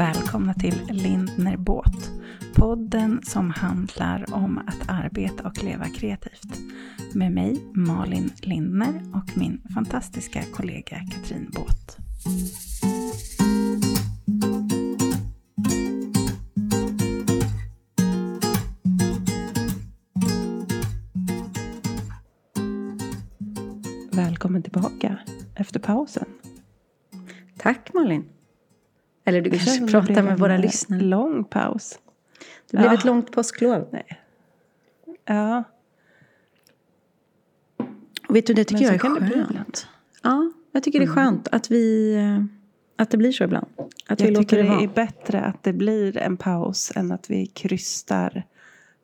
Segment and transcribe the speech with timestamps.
[0.00, 2.10] Välkomna till Lindner Båt.
[2.54, 6.58] Podden som handlar om att arbeta och leva kreativt.
[7.14, 11.96] Med mig Malin Lindner och min fantastiska kollega Katrin Båt.
[24.12, 25.18] Välkommen tillbaka
[25.54, 26.26] efter pausen.
[27.58, 28.39] Tack Malin.
[29.24, 31.00] Eller du kanske pratar med våra en lyssnare.
[31.00, 31.98] lång paus.
[32.70, 32.94] Det blev Ja.
[32.98, 33.88] ett långt påsklov.
[33.92, 34.20] Nej.
[35.24, 35.64] Ja,
[38.28, 39.32] Och vet du, det tycker jag är skönt.
[39.34, 39.78] ibland.
[40.22, 42.44] Ja, jag tycker det är skönt att vi eh,
[42.96, 43.66] att det blir så ibland.
[44.06, 47.12] Att vi jag låter tycker det det är bättre att det blir en paus än
[47.12, 48.42] att vi krystar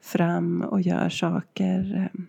[0.00, 2.20] fram och gör saker eh,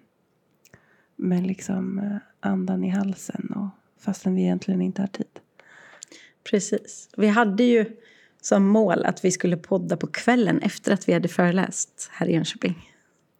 [1.15, 3.67] med liksom eh, andan i halsen och
[4.03, 5.39] fastän vi egentligen inte har tid.
[6.49, 7.09] Precis.
[7.17, 7.85] Vi hade ju
[8.41, 12.33] som mål att vi skulle podda på kvällen efter att vi hade föreläst här i
[12.33, 12.93] Jönköping.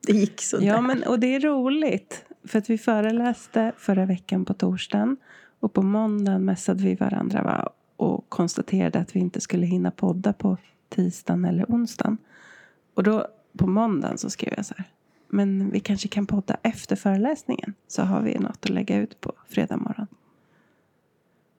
[0.07, 2.25] Det gick så Ja, men, och det är roligt.
[2.43, 5.17] För att vi föreläste förra veckan på torsdagen.
[5.59, 7.69] Och på måndagen mässade vi varandra va?
[7.97, 10.57] och konstaterade att vi inte skulle hinna podda på
[10.89, 12.17] tisdagen eller onsdagen.
[12.93, 13.27] Och då
[13.57, 14.85] på måndagen så skrev jag så här.
[15.27, 17.73] Men vi kanske kan podda efter föreläsningen.
[17.87, 20.07] Så har vi något att lägga ut på fredag morgon.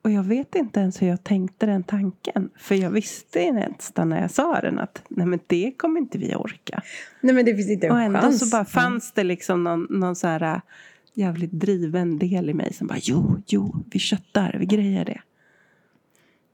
[0.01, 2.49] Och jag vet inte ens hur jag tänkte den tanken.
[2.57, 6.35] För jag visste nästan när jag sa den att nej men det kommer inte vi
[6.35, 6.81] orka.
[7.21, 8.39] Nej, men det finns inte en Och ändå chans.
[8.39, 10.59] så bara fanns det liksom någon, någon så här äh,
[11.13, 15.21] jävligt driven del i mig som bara jo, jo, vi köttar, vi grejer det.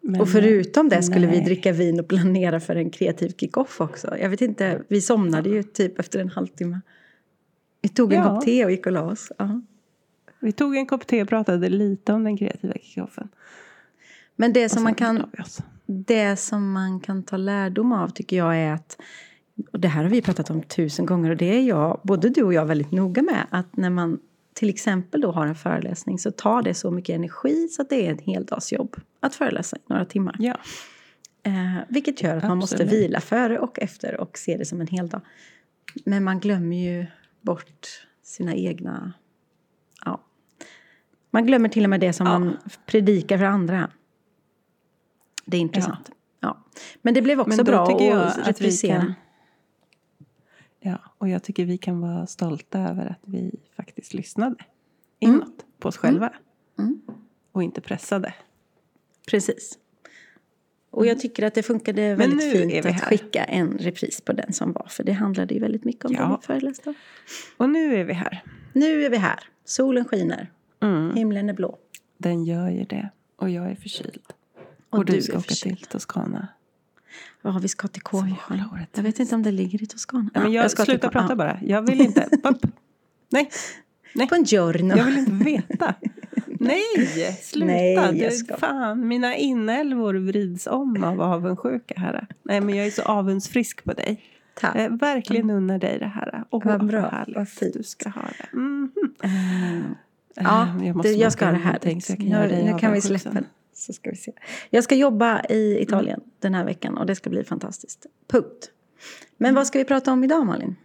[0.01, 1.45] Men, Och förutom det skulle vi nej.
[1.45, 4.17] dricka vin och planera för en kreativ kick-off också.
[4.17, 6.81] Jag vet inte, vi somnade ju typ efter en halvtimme.
[7.81, 8.29] Vi tog en Ja.
[8.35, 9.31] kopp te och gick och la oss.
[9.37, 9.61] Ja.
[10.45, 13.29] Vi tog en kopp te och pratade lite om den kreativa kickoffen.
[14.35, 15.31] Men det som, man kan,
[15.85, 18.97] det som man kan ta lärdom av tycker jag är att
[19.71, 22.43] och det här har vi pratat om tusen gånger och det är jag, både du
[22.43, 24.19] och jag väldigt noga med att när man
[24.53, 28.07] till exempel då har en föreläsning så tar det så mycket energi så att det
[28.07, 30.35] är ett heldagsjobb att föreläsa i några timmar.
[30.39, 30.57] Ja,
[31.45, 32.93] Eh, vilket gör att man måste Absolut.
[32.93, 35.21] vila före och efter och se det som en hel dag.
[36.05, 37.05] Men man glömmer ju
[37.41, 37.87] bort
[38.23, 39.13] sina egna...
[41.35, 41.39] Ja.
[41.41, 42.39] Man glömmer till och med det som Ja.
[42.39, 43.89] man predikar för andra.
[45.45, 46.11] Det är intressant.
[46.39, 46.57] Ja.
[47.01, 48.99] Men det blev också bra att reprisera.
[48.99, 49.13] kan-
[50.79, 54.55] ja, och jag tycker vi kan vara stolta över att vi faktiskt lyssnade
[55.19, 56.33] inåt på oss själva.
[56.79, 57.01] Mm.
[57.51, 58.33] Och inte pressade.
[59.27, 59.77] Precis.
[60.89, 64.71] Och jag tycker att det funkade väldigt fint att skicka en repris på den som
[64.73, 64.87] var.
[64.89, 66.25] För det handlade ju väldigt mycket om Ja.
[66.27, 66.95] det vi föreläste om.
[67.57, 68.43] Och nu är vi här.
[68.73, 69.39] Nu är vi här.
[69.65, 70.51] Solen skiner.
[70.85, 71.15] Mm.
[71.15, 71.77] Himlen är blå.
[72.17, 73.09] Den gör ju det.
[73.35, 74.21] Och jag är förkyld.
[74.89, 75.77] Och Och, du du ska åka förkyld.
[75.77, 76.47] till Toscana.
[77.41, 78.89] Ja, vi ska till orättvist.
[78.95, 80.29] Jag vet inte om det ligger i Toscana.
[80.33, 81.35] Ja, men Ja, jag, ska sluta prata ja.
[81.35, 81.59] bara.
[81.61, 82.29] Jag vill inte.
[82.43, 82.65] Upp.
[83.31, 83.49] Nej,
[84.29, 84.97] Buongiorno.
[84.97, 85.93] jag vill inte veta.
[86.47, 86.83] Nej,
[87.41, 87.65] sluta.
[87.65, 92.27] Nej, jag ska- fan, mina inälvor vrids om av avundsjuka här.
[92.43, 94.21] Nej, men jag är så avundsfrisk på dig.
[94.59, 94.75] Tack.
[94.75, 96.43] Jag verkligen unnar dig det här.
[96.49, 97.73] Åh, Vad bra, vad fint.
[97.73, 98.57] du ska ha det.
[99.27, 99.31] Eh,
[99.77, 99.81] Eh,
[100.35, 101.79] ja, jag, måste du, jag ska ha det här.
[101.83, 103.45] jag kan Nu, nu kan vi släppa sen.
[103.73, 104.31] Så ska vi se.
[104.69, 108.05] Jag ska jobba i Italien den här veckan och det ska bli fantastiskt.
[108.27, 108.71] Punkt.
[109.37, 109.55] Men Mm.
[109.55, 110.75] vad ska vi prata om idag Malin?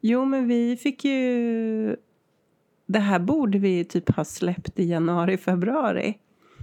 [0.00, 1.96] Jo, men vi fick ju...
[2.86, 6.18] Det här borde vi typ ha släppt i januari, februari,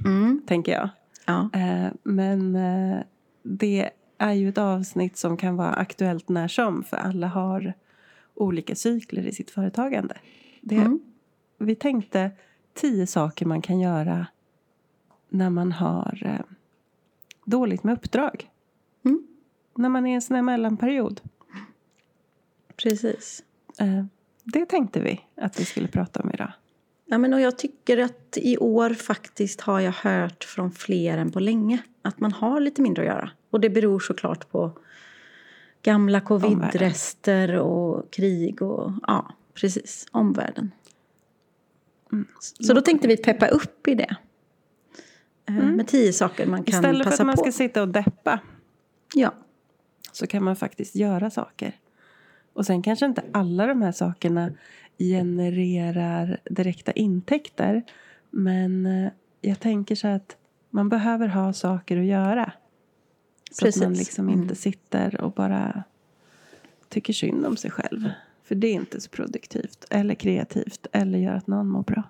[0.06, 0.42] Mm.
[0.48, 0.90] tänker jag.
[1.26, 1.50] Ja.
[1.54, 2.98] Eh, men eh,
[3.44, 7.74] det är ju ett avsnitt som kan vara aktuellt när som, för alla har
[8.36, 10.16] olika cykler i sitt företagande.
[10.62, 11.00] Det, Mm.
[11.58, 12.32] Vi tänkte
[12.74, 14.28] tio saker man kan göra
[15.30, 16.56] när man har eh,
[17.46, 18.50] dåligt med uppdrag.
[19.06, 19.28] Mm.
[19.76, 21.22] När man är i en sån här mellanperiod.
[22.76, 23.44] Precis.
[23.80, 24.06] Eh,
[24.44, 26.52] det tänkte vi att vi skulle prata om idag.
[27.06, 31.32] Ja, men och jag tycker att i år faktiskt har jag hört från fler än
[31.32, 33.30] på länge att man har lite mindre att göra.
[33.50, 34.72] Och det beror såklart på
[35.82, 40.72] gamla covid-rester och krig och ja, precis, omvärlden.
[42.14, 42.28] Mm.
[42.40, 44.16] Så då tänkte vi peppa upp i det.
[45.50, 47.42] Eh, Med tio saker man kan Istället för passa att man på.
[47.42, 48.40] ska sitta och deppa
[49.16, 49.34] Ja,
[50.12, 51.76] så kan man faktiskt göra saker.
[52.54, 54.52] Och sen kanske inte alla de här sakerna
[55.00, 57.84] genererar direkta intäkter.
[58.30, 59.12] Men eh,
[59.42, 60.38] jag tänker så att
[60.70, 62.52] man behöver ha saker att göra.
[63.52, 64.00] Så att man Precis.
[64.08, 64.42] liksom Mm.
[64.42, 65.84] inte sitter och bara
[66.90, 68.10] tycker synd om sig själv.
[68.44, 72.04] För det är inte så produktivt eller kreativt eller gör att någon mår bra.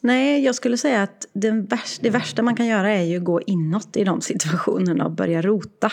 [0.00, 1.26] Nej, jag skulle säga att
[1.68, 5.10] värsta, det värsta man kan göra är ju att gå inåt i de situationerna och
[5.12, 5.92] börja rota.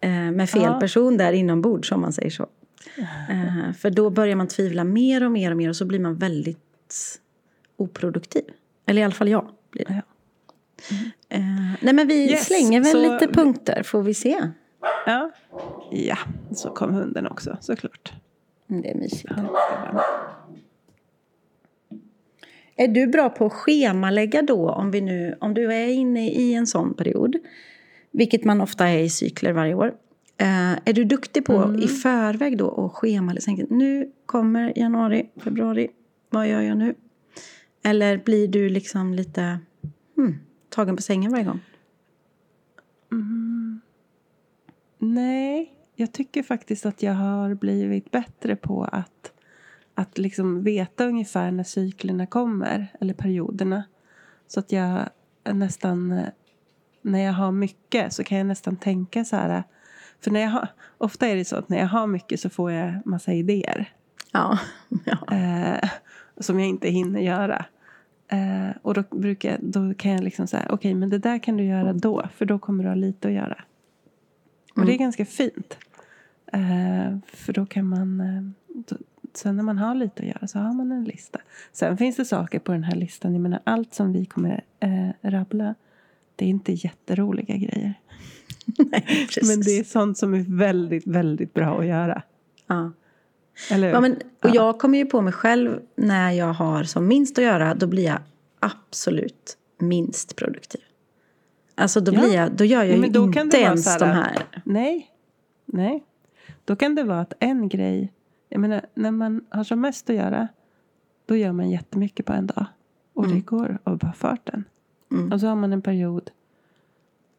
[0.00, 0.80] Eh, med fel Ja.
[0.80, 2.46] person där inombords, om man säger så.
[3.30, 6.16] Eh, för då börjar man tvivla mer och mer och mer och så blir man
[6.16, 7.20] väldigt
[7.76, 8.44] oproduktiv.
[8.86, 9.94] Eller i alla fall jag blir det.
[9.94, 10.02] Ja.
[11.28, 11.40] Eh,
[11.80, 14.40] nej men vi Yes, slänger väl så- lite punkter, får vi se.
[15.06, 15.30] Ja.
[15.90, 16.18] ja,
[16.54, 18.12] så kom hunden också såklart.
[18.70, 19.32] Mm, Det är mysigt.
[22.76, 26.54] Är du bra på att schemalägga då, om, vi nu, om du är inne i
[26.54, 27.36] en sån period,
[28.10, 29.94] vilket man ofta är i cykler varje år.
[30.38, 33.66] Eh, är du duktig på i förväg då att schemalägga?
[33.70, 35.88] Nu kommer januari, februari,
[36.30, 36.94] vad gör jag nu?
[37.84, 39.58] Eller blir du liksom lite
[40.16, 41.60] hmm, tagen på sängen varje gång?
[44.98, 49.32] Nej, jag tycker faktiskt att jag har blivit bättre på att,
[49.94, 53.84] att liksom veta ungefär när cyklerna kommer, eller perioderna.
[54.46, 55.08] Så att jag
[55.52, 56.20] nästan,
[57.02, 59.62] när jag har mycket så kan jag nästan tänka så här.
[60.20, 62.72] För när jag har, ofta är det så att när jag har mycket så får
[62.72, 63.92] jag massa idéer.
[64.32, 64.58] Ja.
[65.04, 65.36] ja.
[65.36, 65.90] eh,
[66.40, 67.64] som jag inte hinner göra.
[68.28, 71.56] Eh, och då, brukar, jag- då kan jag liksom säga, okej men det där kan
[71.56, 73.64] du göra då, för då kommer du ha lite att göra.
[74.74, 75.78] Och det är ganska fint.
[76.56, 78.96] Eh, för då kan man, eh,
[79.34, 81.38] sen när man har lite att göra så har man en lista.
[81.72, 85.30] Sen finns det saker på den här listan, jag menar allt som vi kommer eh,
[85.30, 85.74] rabbla,
[86.36, 87.94] det är inte jätteroliga grejer.
[88.78, 89.28] Nej.
[89.48, 92.22] Men det är sånt som är väldigt, väldigt bra att göra.
[92.66, 92.92] ja.
[93.70, 93.88] Eller?
[93.88, 97.44] Ja, men, och jag kommer ju på mig själv när jag har som minst att
[97.44, 98.18] göra, då blir jag
[98.60, 100.80] absolut minst produktiv.
[101.74, 102.20] Alltså då, Ja.
[102.20, 104.46] blir jag, då gör jag Ja, ju inte ens här- de här.
[104.64, 105.10] Nej.
[105.66, 106.04] Nej.
[106.64, 108.12] Då kan det vara att en grej...
[108.48, 110.48] Jag menar, när man har som mest att göra
[111.26, 112.66] då gör man jättemycket på en dag.
[113.12, 114.64] Och det går av bara farten.
[115.10, 115.32] Mm.
[115.32, 116.30] Och så har man en period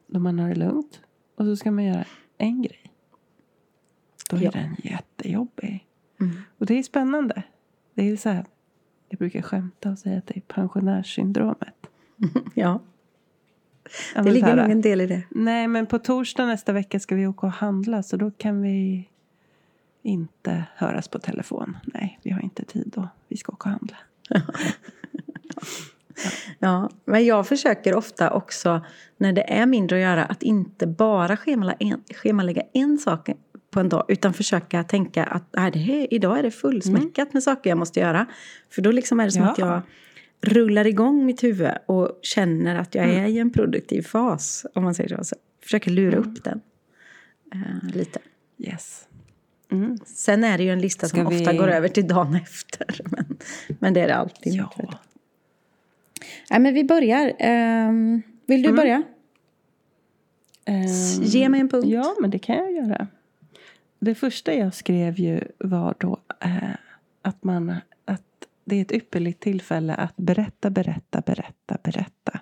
[0.07, 1.01] då man har det lugnt.
[1.35, 2.05] Och så ska man göra
[2.37, 2.91] en grej.
[4.29, 4.51] Då är Ja.
[4.51, 5.87] den jättejobbig.
[6.19, 6.35] Mm.
[6.57, 7.43] Och det är spännande.
[7.93, 8.45] Det är så här,
[9.09, 11.87] jag brukar skämta och säga att det är pensionärssyndromet.
[12.53, 12.79] Ja,
[14.15, 15.23] Ja, det ligger nog en del i det.
[15.29, 19.09] Nej, men på torsdag nästa vecka ska vi åka och handla så då kan vi
[20.03, 21.77] inte höras på telefon.
[21.93, 23.09] Nej, vi har inte tid då.
[23.27, 23.97] Vi ska åka och handla.
[26.59, 28.85] Ja, men jag försöker ofta också
[29.17, 33.29] när det är mindre att göra att inte bara schemalägga en, schemalägga en sak
[33.71, 37.43] på en dag utan försöka tänka att nej, det här, idag är det fullsmäckat med
[37.43, 38.25] saker jag måste göra.
[38.69, 39.51] För då liksom är det som Ja.
[39.51, 39.81] att jag
[40.41, 44.65] rullar igång mitt huvud och känner att jag är i en produktiv fas.
[44.75, 45.23] Om man säger så.
[45.23, 46.61] så försöker lura upp den
[47.53, 48.19] eh, lite.
[48.57, 49.07] Yes.
[49.71, 49.97] Mm.
[50.05, 53.01] Sen är det ju en lista Ska som ofta vi- går över till dagen efter.
[53.11, 53.37] Men,
[53.79, 54.53] men det är det alltid.
[54.53, 54.73] Ja.
[56.49, 57.33] Nej, men vi börjar.
[57.39, 58.71] Ehm, vill Mm.
[58.71, 59.03] du börja?
[60.65, 60.87] Ehm,
[61.23, 61.87] Ge mig en punkt.
[61.87, 63.07] Ja, men det kan jag göra.
[63.99, 66.69] Det första jag skrev ju var då eh,
[67.21, 67.75] att, man,
[68.69, 72.39] det är ett ypperligt tillfälle att berätta, berätta, berätta, berätta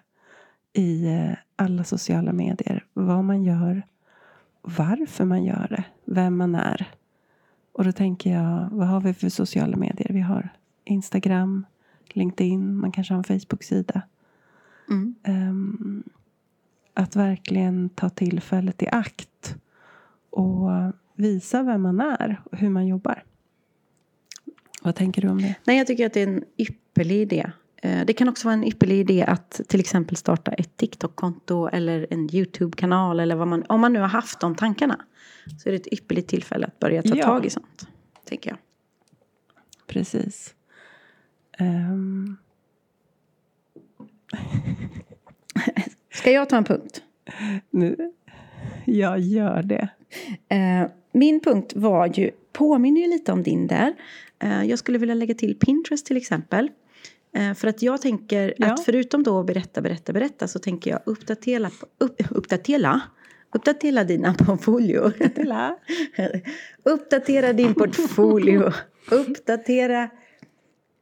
[0.74, 2.86] i eh, alla sociala medier.
[2.94, 3.84] Vad man gör,
[4.62, 6.92] varför man gör det, vem man är.
[7.72, 10.14] Och då tänker jag, vad har vi för sociala medier?
[10.14, 10.50] Vi har
[10.84, 11.66] Instagram,
[12.10, 14.02] LinkedIn, man kanske har en Facebook-sida.
[14.90, 15.16] Mm.
[15.24, 16.04] Ehm,
[16.94, 19.58] att verkligen ta tillfället i akt
[20.30, 20.70] och
[21.16, 23.24] visa vem man är och hur man jobbar.
[24.86, 25.56] Vad tänker du om det?
[25.64, 27.52] Nej, jag tycker att det är en ypperlig idé.
[27.82, 32.08] Eh, Det kan också vara en ypperlig idé att till exempel starta ett TikTok-konto eller
[32.10, 33.20] en YouTube-kanal.
[33.20, 35.00] Eller vad man, om man nu har haft de tankarna.
[35.64, 37.26] Så är det ett ypperligt tillfälle att börja ta Ja.
[37.26, 37.88] tag i sånt.
[38.26, 38.58] Tänker jag.
[39.88, 40.56] Precis.
[41.58, 42.38] Ehm,
[46.14, 47.02] Ska jag ta en punkt?
[47.70, 48.12] nu,
[49.00, 49.90] jag gör det.
[50.50, 53.94] Eh, min punkt var ju, påminner ju lite om din där.
[54.40, 56.70] Eh, jag skulle vilja lägga till Pinterest till exempel.
[57.36, 58.74] Eh, för att jag tänker Ja.
[58.74, 63.02] att förutom då att berätta, berätta, berätta så tänker jag uppdatera, upp, uppdatera,
[63.56, 65.12] uppdatera dina portfolio.
[65.36, 65.78] Tilla.
[66.84, 68.72] uppdatera din portfolio.
[69.12, 70.10] uppdatera,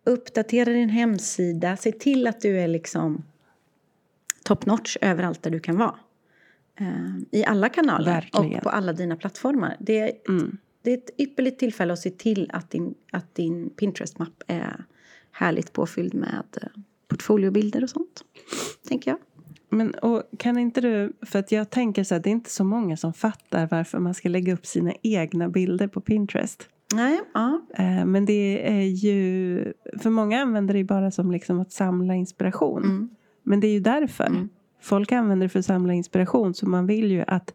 [0.05, 1.77] uppdatera din hemsida.
[1.77, 3.23] Se till att du är liksom
[4.43, 5.95] top notch överallt där du kan vara.
[6.79, 8.55] Eh, I alla kanaler Verkligen.
[8.57, 9.77] och på alla dina plattformar.
[9.79, 10.57] Det är, Mm.
[10.81, 14.85] det är ett ypperligt tillfälle att se till att din, att din Pinterest-mapp är
[15.31, 16.67] härligt påfylld med eh,
[17.07, 18.23] portfoliobilder och sånt.
[18.87, 19.19] Tänker jag.
[19.69, 22.63] Men och kan inte du, för att jag tänker så här, det är inte så
[22.63, 26.69] många som fattar varför man ska lägga upp sina egna bilder på Pinterest.
[26.95, 27.61] Nej, ja.
[27.77, 29.73] Eh, men det är ju...
[29.99, 32.83] För många använder det bara som liksom att samla inspiration.
[32.83, 33.09] Mm.
[33.43, 34.25] Men det är ju därför.
[34.25, 34.49] Mm.
[34.83, 36.53] Folk använder det för att samla inspiration.
[36.53, 37.53] Så man vill ju att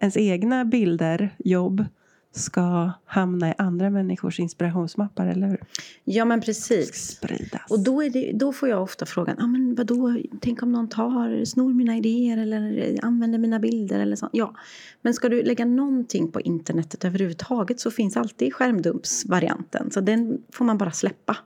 [0.00, 1.84] ens egna bilder, jobb
[2.32, 5.60] ska hamna i andra människors inspirationsmappar, eller hur?
[6.04, 7.16] ja, men precis.
[7.16, 7.70] Spridas.
[7.70, 11.44] Och då, det, då får jag ofta frågan, ah, men vadå, tänk om någon tar,
[11.44, 14.30] snor mina idéer eller använder mina bilder eller sånt.
[14.34, 14.54] Ja,
[15.02, 19.90] men ska du lägga någonting på internetet överhuvudtaget så finns alltid skärmdumpsvarianten.
[19.90, 21.36] Så den får man bara släppa.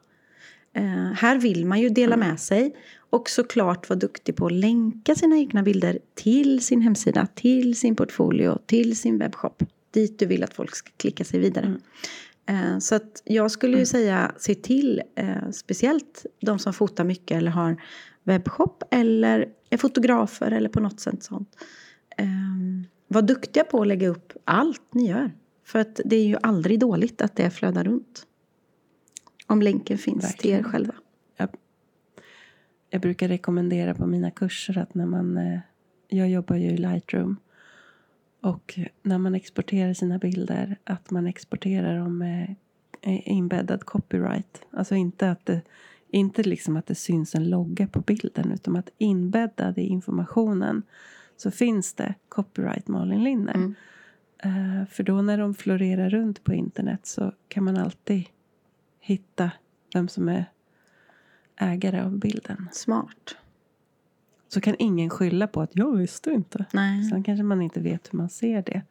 [0.74, 2.76] Eh, här vill man ju dela med sig
[3.10, 7.96] och såklart vara duktig på att länka sina egna bilder till sin hemsida, till sin
[7.96, 9.62] portfolio, till sin webbshop.
[9.90, 11.76] Dit du vill att folk ska klicka sig vidare.
[12.46, 17.36] Eh, Så att jag skulle ju säga, se till, eh, speciellt de som fotar mycket
[17.36, 17.82] eller har
[18.24, 21.56] webbshop eller är fotografer eller på något sätt sånt.
[22.16, 22.26] Eh,
[23.08, 25.32] var duktiga på att lägga upp allt ni gör.
[25.66, 28.26] För att det är ju aldrig dåligt att det flödar runt.
[29.46, 30.64] Om länken finns till er Verkligen.
[30.72, 30.94] själva.
[31.36, 31.48] jag,
[32.90, 35.36] jag brukar rekommendera på mina kurser att när man...
[35.36, 35.58] eh,
[36.08, 37.36] Jag jobbar ju i Lightroom.
[38.40, 42.54] Och när man exporterar sina bilder att man exporterar dem med
[43.00, 44.62] eh, inbäddad copyright.
[44.70, 45.60] Alltså inte att det,
[46.10, 50.82] inte liksom att det syns en logga på bilden utan att inbäddad i informationen
[51.36, 53.54] så finns det copyright Malin Linner.
[53.54, 53.74] Mm.
[54.38, 58.24] Eh, för då när de florerar runt på internet så kan man alltid
[59.04, 59.50] hitta
[59.94, 60.44] vem som är
[61.56, 62.68] ägare av bilden.
[62.72, 63.36] Smart.
[64.48, 66.64] Så kan ingen skylla på att jag visste inte.
[66.72, 67.04] Nej.
[67.04, 68.82] Sen kanske man inte vet hur man ser det.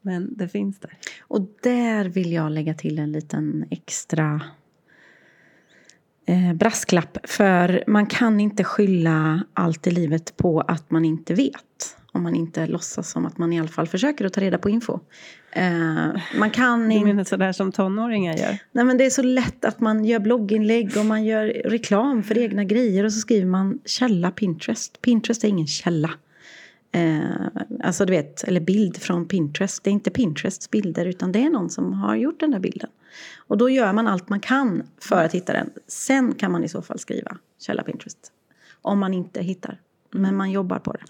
[0.00, 0.98] Men det finns där.
[1.20, 4.42] Och där vill jag lägga till en liten extra
[6.26, 7.18] eh, brasklapp.
[7.24, 11.96] För man kan inte skylla allt i livet på att man inte vet.
[12.12, 14.70] Om man inte låtsas som att man i alla fall försöker att ta reda på
[14.70, 14.98] info.
[15.52, 18.58] Eh, man kan Du menar sådär som tonåringar gör?
[18.72, 22.38] Nej, men det är så lätt att man gör blogginlägg och man gör reklam för
[22.38, 25.02] egna grejer och så skriver man källa Pinterest.
[25.02, 26.10] Pinterest är ingen källa.
[26.92, 27.20] Eh,
[27.84, 29.84] alltså du vet, eller bild från Pinterest.
[29.84, 32.90] Det är inte Pinterests bilder utan det är någon som har gjort den där bilden.
[33.36, 35.70] Och då gör man allt man kan för att hitta den.
[35.86, 38.32] Sen kan man i så fall skriva källa Pinterest.
[38.82, 39.80] Om man inte hittar.
[40.10, 41.04] Men man jobbar på det.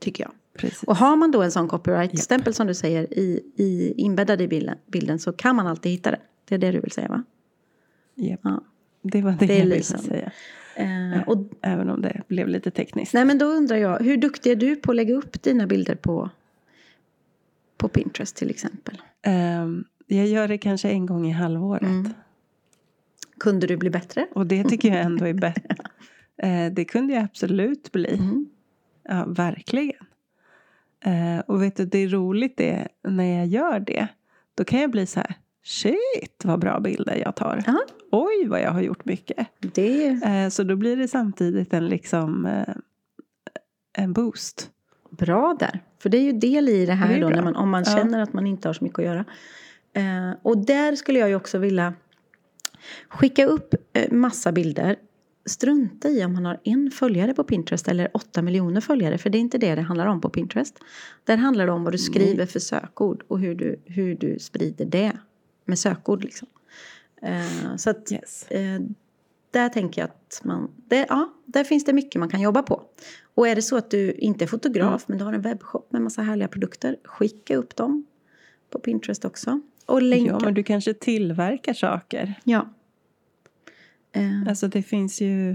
[0.00, 0.32] Tycker jag.
[0.58, 0.82] Precis.
[0.82, 4.78] Och har man då en sån copyright-stämpel som du säger i, i, inbäddad i bilden,
[4.86, 6.20] bilden så kan man alltid hitta den.
[6.48, 7.24] Det är det du vill säga va?
[8.14, 8.40] Japp.
[8.42, 8.64] Ja.
[9.02, 10.32] Det var det, Det jag ville säga.
[10.74, 13.14] Eh, och, Även om det blev lite tekniskt.
[13.14, 15.94] nej men då undrar jag, hur duktig är du på att lägga upp dina bilder
[15.94, 16.30] på,
[17.76, 19.02] på Pinterest till exempel?
[19.22, 21.82] Ehm, jag gör det kanske en gång i halvåret.
[21.82, 22.12] Mm.
[23.40, 24.26] Kunde du bli bättre?
[24.32, 25.76] Och det tycker jag ändå är bättre.
[26.42, 28.14] Eh, det kunde jag absolut bli.
[28.14, 28.46] Mm.
[29.10, 30.06] Ja, verkligen.
[31.04, 34.08] Eh, och vet du, det är roligt det när jag gör det.
[34.54, 37.62] Då kan jag bli så här, shit vad bra bilder jag tar.
[37.66, 37.78] Ja,
[38.12, 39.46] Oj vad jag har gjort mycket.
[39.74, 42.74] det Eh, så då blir det samtidigt en liksom eh,
[43.92, 44.70] en boost.
[45.10, 45.80] bra där.
[45.98, 47.84] För det är ju del i det Det här är då, när man, om man
[47.86, 47.96] Ja.
[47.96, 49.24] känner att man inte har så mycket att göra.
[49.92, 51.94] Eh, och där skulle jag ju också vilja
[53.08, 54.96] skicka upp eh, massa bilder.
[55.50, 59.18] Strunta i om man har en följare på Pinterest eller åtta miljoner följare.
[59.18, 60.78] För det är inte det det handlar om på Pinterest.
[61.24, 64.84] Där handlar det om vad du skriver för sökord och hur du, hur du sprider
[64.84, 65.12] det
[65.64, 66.24] med sökord.
[66.24, 66.48] Liksom.
[67.22, 68.46] Eh, så att Yes.
[68.50, 68.80] Eh,
[69.50, 72.82] där tänker jag att man, det, ja, där finns det mycket man kan jobba på.
[73.34, 76.02] Och är det så att du inte är fotograf men du har en webbshop med
[76.02, 78.06] massa härliga produkter, skicka upp dem
[78.70, 79.60] på Pinterest också.
[79.86, 80.32] Och länka.
[80.32, 82.34] Ja, men du kanske tillverkar saker.
[82.44, 82.68] Ja.
[84.12, 85.50] Eh, Alltså det finns ju...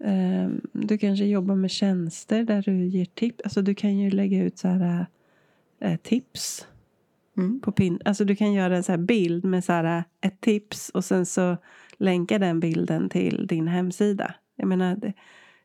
[0.00, 3.40] Eh, du kanske jobbar med tjänster där du ger tips.
[3.44, 5.06] Alltså du kan ju lägga ut så här
[5.80, 6.66] eh, tips
[7.36, 7.60] mm.
[7.60, 8.00] på pin.
[8.04, 11.26] Alltså du kan göra en så här bild med så här ett tips och sen
[11.26, 11.56] så
[11.96, 14.34] länka den bilden till din hemsida.
[14.56, 15.12] Jag menar, det,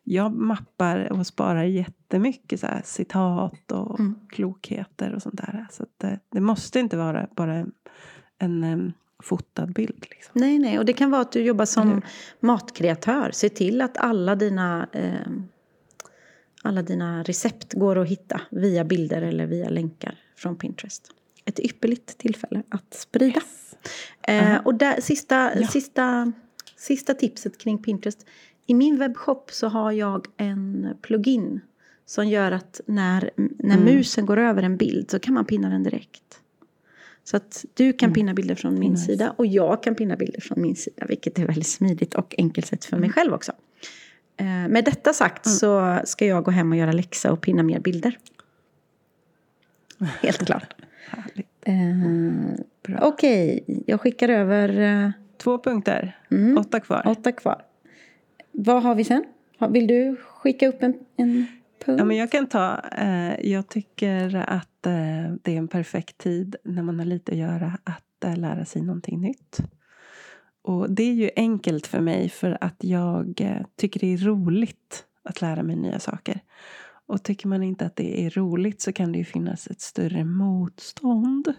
[0.04, 4.16] jag mappar och sparar jättemycket så här citat och Mm.
[4.30, 5.68] klokheter och sånt där.
[5.72, 7.72] Så att det, måste inte vara bara en,
[8.64, 10.06] en fotad bild.
[10.10, 10.32] Liksom.
[10.34, 10.80] Nej, nej.
[10.80, 12.02] Och det kan vara att du jobbar Eller som hur?
[12.40, 13.32] matkreatör.
[13.34, 15.14] Se till att alla dina, eh,
[16.64, 21.12] alla dina recept går att hitta via bilder eller via länkar från Pinterest.
[21.46, 23.42] Ett ypperligt tillfälle att sprida.
[24.28, 24.60] Eh, Aha.
[24.66, 25.68] och där, sista, Ja.
[25.68, 26.32] sista,
[26.78, 28.26] sista tipset kring Pinterest.
[28.66, 31.62] I min webbshop så har jag en plugin
[32.06, 33.84] som gör att när, när Mm.
[33.96, 36.40] musen går över en bild så kan man pinna den direkt.
[37.24, 39.06] Så att du kan pinna bilder från min Nice.
[39.06, 41.06] sida och jag kan pinna bilder från min sida.
[41.10, 43.52] Vilket är väldigt smidigt och enkelt sätt för mig själv också.
[44.38, 47.80] Eh, med detta sagt så ska jag gå hem och göra läxa och pinna mer
[47.80, 48.18] bilder.
[50.22, 50.74] Helt klart.
[51.66, 53.00] Eh.
[53.02, 56.18] Okej, jag skickar över eh, Två punkter.
[56.32, 56.58] Mm.
[56.58, 57.04] Åtta kvar.
[57.08, 57.62] åtta kvar.
[58.52, 59.24] Vad har vi sen?
[59.70, 61.48] Vill du skicka upp en, en
[61.86, 62.00] punkt?
[62.00, 62.80] Ja, men jag kan ta...
[62.80, 67.38] Eh, jag tycker att eh, det är en perfekt tid när man har lite att
[67.38, 69.60] göra att eh, lära sig någonting nytt.
[70.62, 75.06] Och det är ju enkelt för mig för att jag eh, tycker det är roligt
[75.24, 76.40] att lära mig nya saker.
[77.06, 80.24] Och tycker man inte att det är roligt så kan det ju finnas ett större
[80.24, 81.54] motstånd.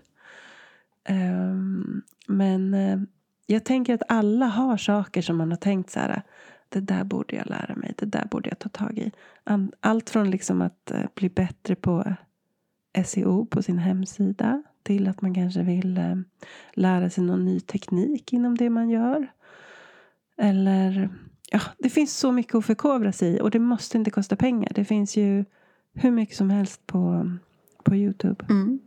[1.05, 2.99] Ehm, men eh,
[3.47, 6.23] jag tänker att alla har saker som man har tänkt så här.
[6.75, 7.95] Det där borde jag lära mig.
[7.97, 9.13] Det där borde jag ta tag i.
[9.81, 12.15] Allt från liksom att eh, bli bättre på
[13.05, 16.17] SEO på sin hemsida till att man kanske vill eh,
[16.73, 19.27] lära sig någon ny teknik inom det man gör.
[20.37, 21.09] Eller,
[21.51, 24.73] ja, det finns så mycket att förkovra sig i och det måste inte kosta pengar.
[24.75, 25.45] Det finns ju
[25.93, 27.31] hur mycket som helst på,
[27.83, 28.45] på Youtube.
[28.51, 28.81] Mm.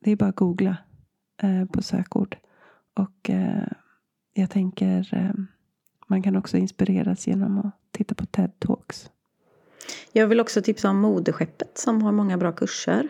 [0.00, 0.76] Det är bara att googla
[1.42, 2.36] eh, på sökord.
[2.94, 3.68] Och eh,
[4.34, 5.44] jag tänker eh,
[6.06, 9.10] man kan också inspireras genom att titta på TED Talks.
[10.12, 13.08] Jag vill också tipsa om Modeskeppet som har många bra kurser.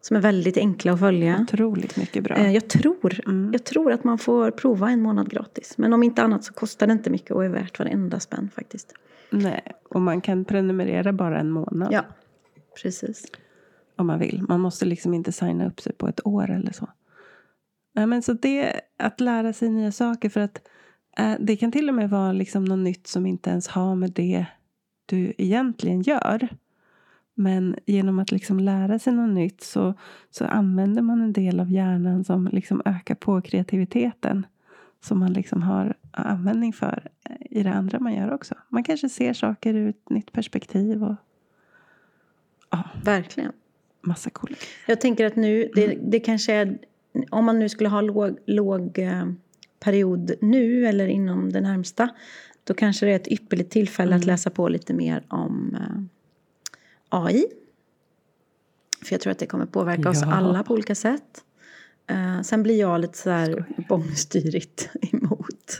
[0.00, 1.38] Som är väldigt enkla att följa.
[1.42, 2.36] Otroligt mycket bra.
[2.36, 3.50] Eh, Jag tror, Mm.
[3.52, 5.78] jag tror att man får prova en månad gratis.
[5.78, 8.92] Men om inte annat så kostar det inte mycket och är värt varenda spänn faktiskt.
[9.30, 12.04] Nej, och man kan prenumerera bara en månad Ja,
[12.82, 13.24] precis.
[13.96, 14.44] om man vill.
[14.48, 16.88] Man måste liksom inte signa upp sig på ett år eller så.
[17.94, 20.58] Nej, men så det, att lära sig nya saker för att
[21.38, 24.46] det kan till och med vara liksom något nytt som inte ens har med det
[25.06, 26.48] du egentligen gör.
[27.34, 29.94] Men genom att liksom lära sig något nytt så,
[30.30, 34.46] så använder man en del av hjärnan som liksom ökar på kreativiteten.
[35.00, 38.54] Som man liksom har användning för eh, i det andra man gör också.
[38.68, 41.14] Man kanske ser saker ur ett nytt perspektiv och
[42.70, 43.52] ja, Verkligen.
[44.00, 46.78] massa coola Jag tänker att nu, det, det kanske är,
[47.30, 49.26] om man nu skulle ha låg, låg eh,
[49.84, 52.08] period nu eller inom det närmsta,
[52.64, 56.02] då kanske det är ett ypperligt tillfälle att läsa på lite mer om eh,
[57.08, 57.46] AI.
[59.04, 60.32] För jag tror att det kommer påverka oss Ja.
[60.32, 61.44] alla på olika sätt.
[62.06, 65.78] Eh, sen blir jag lite så här bångstyrigt emot.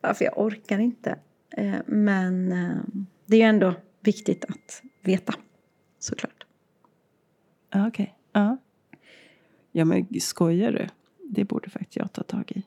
[0.00, 1.18] Varför jag orkar inte.
[1.56, 2.48] Eh, men
[3.26, 5.34] det är ju ändå viktigt att veta,
[5.98, 6.46] såklart.
[7.74, 8.14] Okej.
[8.32, 8.56] Ja.
[9.72, 10.88] ja, men skojar du?
[11.28, 12.62] Det borde faktiskt jag ta tag i.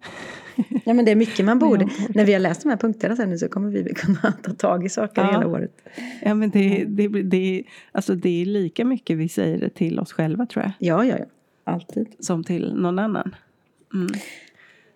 [0.84, 1.84] Ja, men det är mycket man borde.
[1.84, 2.14] orkar.
[2.14, 4.84] När vi har läst de här punkterna sen nu så kommer vi kunna ta tag
[4.86, 5.30] i saker Ja.
[5.32, 5.76] hela året.
[6.22, 10.12] Ja, men det, det, det, alltså det är lika mycket vi säger det till oss
[10.12, 10.72] själva tror jag.
[10.78, 11.24] Ja, ja, ja.
[11.64, 12.06] Alltid.
[12.20, 13.34] Som till någon annan.
[13.94, 14.08] Mm.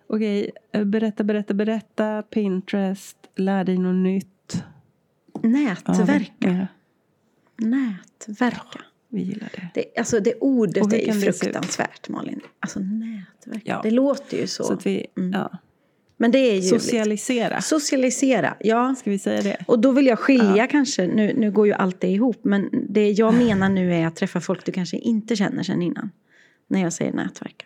[0.07, 2.21] Okej, eh, berätta, berätta, berätta.
[2.21, 4.63] Pinterest, lär dig något nytt.
[5.41, 6.27] Ja, Nätverka.
[6.39, 6.67] ja,
[7.67, 8.79] Nätverka.
[9.13, 9.69] Vi gillar det.
[9.73, 12.39] Det, alltså det ordet är ju fruktansvärt Malin.
[12.59, 13.61] Alltså nätverka.
[13.65, 13.79] Ja.
[13.83, 14.63] Det låter ju så.
[14.63, 15.31] Så vi, Mm.
[15.31, 15.57] ja.
[16.17, 16.61] Men det är ju...
[16.61, 17.61] Socialisera.
[17.61, 18.95] Socialisera, ja.
[18.95, 19.57] Ska vi säga det?
[19.67, 23.11] Och då vill jag skilja kanske, nu, nu går ju allt det ihop, men det
[23.11, 26.11] jag menar nu är att träffa folk du kanske inte känner sedan innan.
[26.67, 27.65] När jag säger nätverka.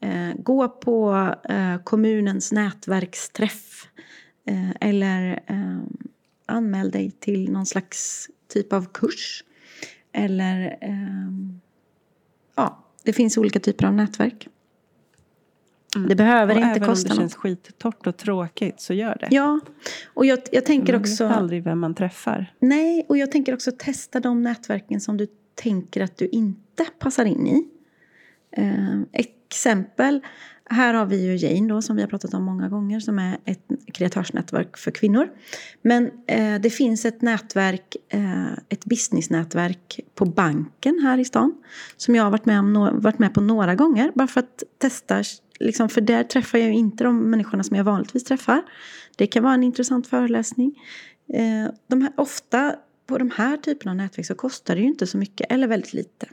[0.00, 3.86] Eh, gå på eh, kommunens nätverksträff.
[4.48, 5.78] Eh, eller eh,
[6.46, 9.44] anmäl dig till någon slags typ av kurs.
[10.12, 11.60] Eller, ehm,
[12.54, 14.48] ja, det finns olika typer av nätverk.
[16.08, 16.62] Det behöver Mm.
[16.62, 17.18] Och inte även om kosta det något.
[17.18, 19.28] känns skittorrt och tråkigt så gör det.
[19.30, 19.60] Ja,
[20.14, 21.28] och jag, jag tänker man också...
[21.28, 22.54] vet aldrig vem man träffar.
[22.58, 27.24] Nej, och jag tänker också testa de nätverken som du tänker att du inte passar
[27.24, 27.68] in i.
[28.50, 30.20] Eh, exempel,
[30.72, 33.38] här har vi ju Jane då, som vi har pratat om många gånger, som är
[33.44, 35.28] ett kreatörsnätverk för kvinnor.
[35.82, 41.54] Men eh, det finns ett nätverk, eh, ett businessnätverk på banken här i stan,
[41.96, 45.22] som jag har varit med, om, varit med på några gånger, bara för att testa,
[45.60, 48.62] liksom, för där träffar jag ju inte de människorna som jag vanligtvis träffar.
[49.16, 50.78] Det kan vara en intressant föreläsning.
[51.32, 52.74] Eh, de här, ofta
[53.06, 55.92] på de här typerna av nätverk så kostar det ju inte så mycket, eller väldigt
[55.92, 56.26] lite.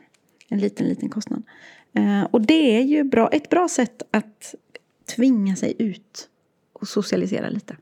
[0.50, 1.44] En liten, liten kostnad.
[1.94, 4.56] Eh, och det är ju bra, ett bra sätt att
[5.16, 6.30] tvinga sig ut
[6.74, 7.78] och socialisera lite.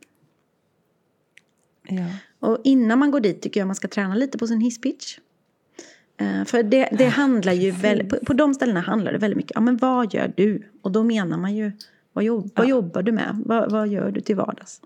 [1.87, 2.05] Ja.
[2.39, 5.17] Och innan man går dit tycker jag man ska träna lite på sin hisspitch.
[6.17, 9.51] Eh, för det, det handlar ju väl, på, på de ställena handlar det väldigt mycket,
[9.55, 10.71] ja men vad gör du?
[10.81, 11.71] Och då menar man ju,
[12.17, 13.41] vad, jobb, vad jobbar du med?
[13.45, 14.81] Vad, vad gör du till vardags?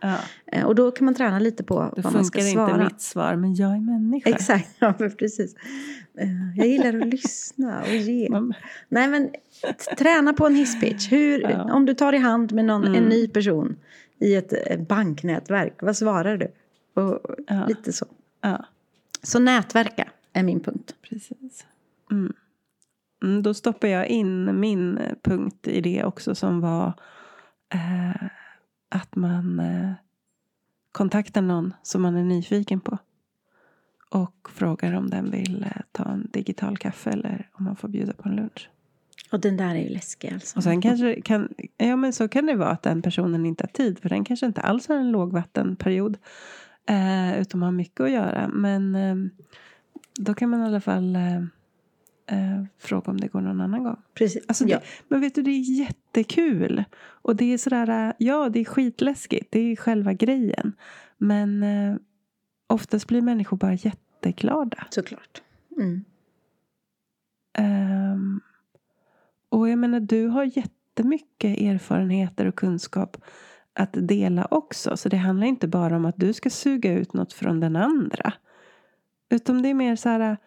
[0.46, 2.72] Eh, och då kan man träna lite på Då vad man ska funkar svara.
[2.72, 4.30] inte mitt svar, men jag är människa.
[4.30, 5.56] Exakt, ja precis.
[6.18, 8.30] Eh, Jag gillar att lyssna och ge.
[8.90, 9.30] Nej men
[9.98, 11.12] träna på en hisspitch.
[11.12, 11.72] Hur.
[11.72, 13.10] Om du tar i hand med någon, en Mm.
[13.10, 13.76] ny person
[14.20, 16.52] i ett eh, banknätverk, vad svarar du?
[17.02, 17.66] Och, Ja.
[17.68, 18.06] Lite så.
[18.42, 18.66] ja,
[19.24, 20.96] Så nätverka är min punkt.
[21.10, 21.66] precis.
[22.12, 22.34] Mm.
[23.24, 26.94] Mm, då stoppar jag in min punkt i det också som var
[27.72, 28.26] eh,
[28.90, 29.92] att man eh,
[30.92, 32.98] kontaktar någon som man är nyfiken på.
[34.10, 38.14] Och frågar om den vill eh, ta en digital kaffe eller om man får bjuda
[38.14, 38.70] på en lunch.
[39.32, 40.58] Och den där är ju läskig alltså.
[40.58, 43.70] Och sen kanske kan, ja men så kan det vara att den personen inte har
[43.70, 44.00] tid.
[44.00, 46.18] För den kanske inte alls har en lågvattenperiod.
[46.86, 48.48] Eh, utan har mycket att göra.
[48.48, 49.16] Men eh,
[50.20, 51.44] då kan man i alla fall eh,
[52.28, 54.02] eh, fråga om det går någon annan gång.
[54.14, 54.44] Precis.
[54.48, 54.82] Alltså det, ja.
[55.08, 56.84] Men vet du, det är jättekul.
[57.02, 59.52] Och det är sådär, ja det är skitläskigt.
[59.52, 60.74] Det är själva grejen.
[61.18, 61.96] Men eh,
[62.68, 64.88] oftast blir människor bara jätteglada.
[64.90, 65.42] Såklart.
[65.78, 66.06] Mm.
[67.60, 68.42] Um,
[69.50, 73.18] och jag menar, du har jättemycket erfarenheter och kunskap
[73.74, 74.98] att dela också.
[74.98, 78.34] Så det handlar inte bara om att du ska suga ut något från den andra.
[79.30, 80.38] Utan det är mer så här,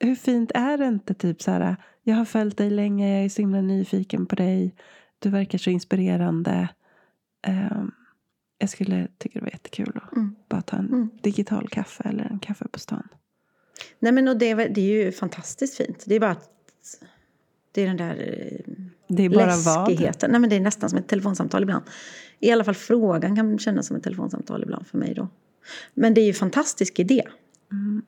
[0.00, 3.28] hur fint är det inte typ så här, jag har följt dig länge, jag är
[3.28, 4.74] så himla nyfiken på dig,
[5.18, 6.68] du verkar så inspirerande.
[7.48, 7.92] Um,
[8.58, 10.34] jag skulle tycka det var jättekul att Mm.
[10.48, 11.10] bara ta en Mm.
[11.22, 13.08] digital kaffe eller en kaffe på stan.
[13.98, 16.04] Nej men och det, det är ju fantastiskt fint.
[16.06, 16.50] Det är bara att
[17.72, 18.74] det är den där eh,
[19.08, 19.88] Det är bara vad.
[19.90, 20.30] läskigheten.
[20.30, 21.84] Nej men det är nästan som ett telefonsamtal ibland.
[22.38, 25.28] I alla fall frågan kan kännas som ett telefonsamtal ibland för mig då.
[25.94, 27.22] Men det är ju en fantastisk idé.
[27.72, 28.02] Mm.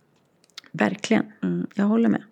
[0.73, 1.25] Verkligen.
[1.43, 1.67] Mm.
[1.75, 2.23] Jag håller med.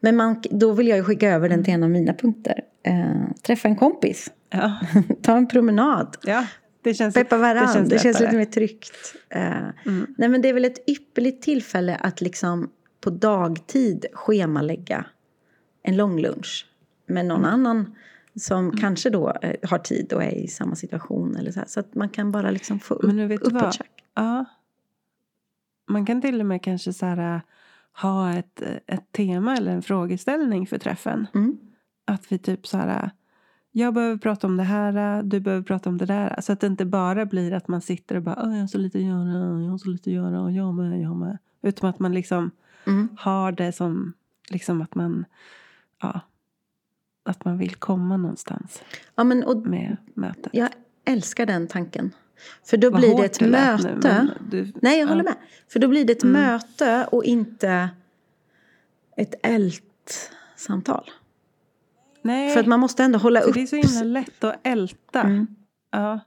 [0.00, 2.60] Men man, då vill jag ju skicka över den till en av mina punkter.
[2.82, 4.30] Eh, träffa en kompis.
[4.50, 4.78] Ja.
[5.22, 6.16] Ta en promenad.
[6.22, 6.46] ja,
[6.82, 7.88] det känns, Peppa varann.
[7.88, 8.24] Det känns, lättare.
[8.26, 9.14] lite mer tryggt.
[9.28, 10.14] Eh, Mm.
[10.18, 15.04] Nej men det är väl ett ypperligt tillfälle att liksom på dagtid schemalägga
[15.82, 16.66] en lång lunch
[17.06, 17.50] med någon Mm.
[17.54, 17.94] annan
[18.36, 21.36] som kanske då eh, har tid och är i samma situation.
[21.36, 21.66] Eller så, här.
[21.66, 23.78] så att man kan bara liksom få upp, Men nu vet du uppåt.
[24.14, 24.44] Ja.
[25.88, 27.40] Man kan till och med kanske så här, äh,
[28.02, 31.26] ha ett, ett tema eller en frågeställning för träffen.
[31.34, 31.58] Mm.
[32.04, 33.10] Att vi typ så här,
[33.72, 36.40] jag behöver prata om det här, du behöver prata om det där.
[36.40, 38.78] Så att det inte bara blir att man sitter och bara, "Åh, jag har så
[38.78, 41.38] lite att göra, jag har så lite att göra och jag med, jag med.
[41.62, 42.50] Utan att man liksom
[42.86, 43.08] Mm.
[43.18, 44.12] har det som,
[44.50, 45.24] liksom att man,
[46.02, 46.20] ja,
[47.22, 48.82] att man vill komma någonstans
[49.14, 50.48] Ja, men, och med mötet.
[50.52, 50.68] jag
[51.04, 52.10] älskar den tanken.
[52.64, 53.88] För då Vad blir det ett möte.
[53.94, 55.10] nu, men du, Nej, jag ja.
[55.10, 55.34] håller med.
[55.72, 56.42] För då blir det ett Mm.
[56.42, 57.88] möte och inte
[59.16, 61.10] ett ältsamtal.
[62.22, 62.52] Nej.
[62.52, 63.54] För att man måste ändå hålla För upp...
[63.54, 65.46] det är så himla lätt att älta Mm.
[65.92, 66.20] ja,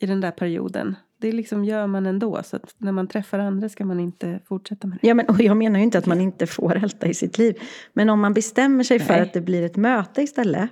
[0.00, 0.96] i den där perioden.
[1.20, 2.42] Det liksom gör man ändå.
[2.44, 5.08] Så att när man träffar andra ska man inte fortsätta med det.
[5.08, 7.60] Ja, men, och jag menar ju inte att man inte får älta i sitt liv.
[7.92, 9.22] Men om man bestämmer sig för Nej.
[9.22, 10.70] att det blir ett möte istället.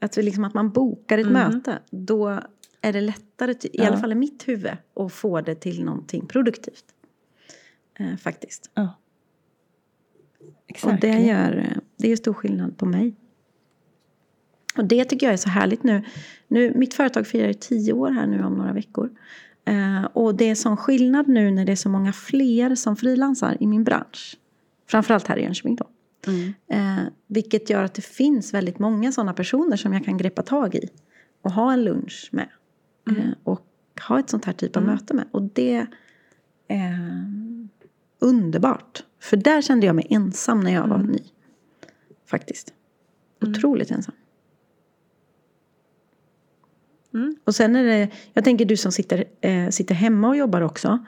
[0.00, 1.52] Att, liksom, att man bokar ett Mm.
[1.54, 1.78] möte.
[1.90, 2.40] Då
[2.80, 3.86] är det lättare, i Ja.
[3.86, 6.84] alla fall i mitt huvud, att få det till någonting produktivt.
[7.98, 8.70] Eh, faktiskt.
[8.74, 8.98] Ja.
[10.66, 10.94] Exakt.
[10.94, 13.14] Och det gör, eh, det gör stor skillnad på mig.
[14.76, 16.04] Och det tycker jag är så härligt nu.
[16.48, 19.10] nu mitt företag firar tio år här nu om några veckor.
[19.64, 23.56] Eh, och det är sån skillnad nu när det är så många fler som frilansar
[23.60, 24.36] i min bransch.
[24.86, 25.86] Framförallt här i Jönköping då.
[26.26, 26.54] Mm.
[26.68, 30.74] Eh, vilket gör att det finns väldigt många sådana personer som jag kan greppa tag
[30.74, 30.88] i.
[31.42, 32.48] Och ha en lunch med.
[33.10, 33.66] Eh, och
[34.08, 34.94] ha ett sånt här typ av Mm.
[34.94, 35.24] möte med.
[35.30, 35.86] Och det
[36.68, 37.26] är
[38.18, 39.02] underbart.
[39.20, 41.10] För där kände jag mig ensam när jag var Mm.
[41.10, 41.22] ny.
[42.26, 42.74] Faktiskt.
[43.42, 44.14] Otroligt ensam.
[47.14, 47.36] Mm.
[47.44, 51.04] Och sen är det, jag tänker du som sitter, eh, sitter hemma och jobbar också.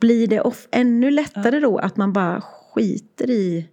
[0.00, 3.68] Blir det off, ännu lättare då att man bara skiter i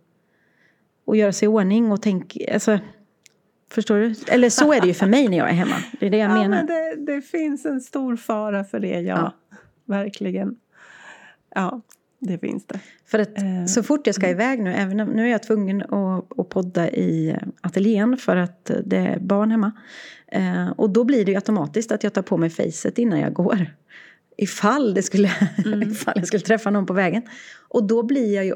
[1.07, 2.79] att göra sig i ordning och tänka, alltså,
[3.71, 4.15] förstår du?
[4.27, 5.75] Eller så är det ju för mig när jag är hemma.
[5.99, 6.49] Det är det jag Ja, menar.
[6.57, 9.17] men det, det finns en stor fara för det, ja.
[9.17, 9.33] Ja.
[9.85, 10.55] Verkligen.
[11.55, 11.81] Ja,
[12.19, 12.79] det finns det.
[13.05, 16.39] För att Eh, så fort jag ska iväg nu, även nu är jag tvungen att,
[16.39, 19.71] att podda i ateljén för att det är barn hemma.
[20.27, 23.33] Eh, och då blir det ju automatiskt att jag tar på mig facet innan jag
[23.33, 23.65] går.
[24.37, 25.27] Ifall, det skulle,
[25.91, 27.21] ifall jag skulle träffa någon på vägen.
[27.67, 28.55] Och då blir jag ju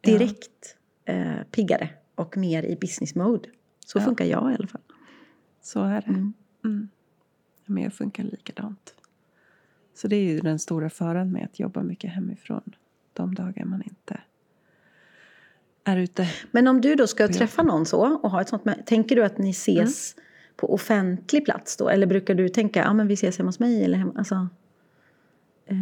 [0.00, 3.48] direkt eh, piggare och mer i business mode.
[3.86, 4.02] Så Ja.
[4.02, 4.80] funkar jag i alla fall.
[5.62, 6.08] Så är det.
[6.08, 6.32] Mm.
[6.64, 6.88] Mm.
[7.66, 8.94] Men jag funkar likadant.
[9.94, 12.62] Så det är ju den stora faran med att jobba mycket hemifrån.
[13.12, 14.20] De dagar man inte
[15.84, 16.28] är ute.
[16.50, 19.38] Men om du då ska träffa någon så och ha ett sånt tänker du att
[19.38, 20.14] ni ses
[20.56, 21.88] på offentlig plats då?
[21.88, 24.48] Eller brukar du tänka, ja men vi ses hemma hos mig eller hemma, alltså?
[25.66, 25.76] Eh,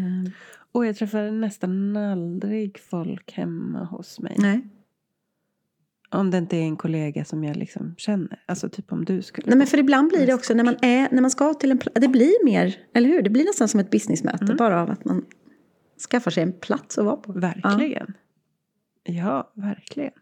[0.73, 4.37] Och jag träffar nästan aldrig folk hemma hos mig.
[4.39, 4.69] nej.
[6.15, 8.43] Om det inte är en kollega som jag liksom känner.
[8.47, 11.09] Alltså typ om du skulle Nej men för ibland blir det också när man, är,
[11.11, 13.23] när man ska till en plats, det blir mer, eller hur?
[13.23, 14.57] Det blir nästan som ett businessmöte Mm.
[14.57, 15.25] bara av att man
[16.11, 17.33] skaffar sig en plats att vara på.
[17.33, 18.15] Verkligen.
[19.05, 20.13] Ja, verkligen.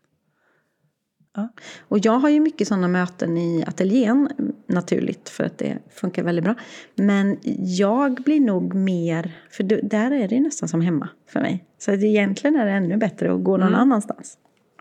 [1.36, 1.48] Ja.
[1.88, 4.28] Och jag har ju mycket sådana möten i ateljén
[4.66, 6.54] naturligt för att det funkar väldigt bra.
[6.94, 11.64] Men jag blir nog mer, för där är det nästan som hemma för mig.
[11.78, 14.38] Så att egentligen är det ännu bättre att gå någon annanstans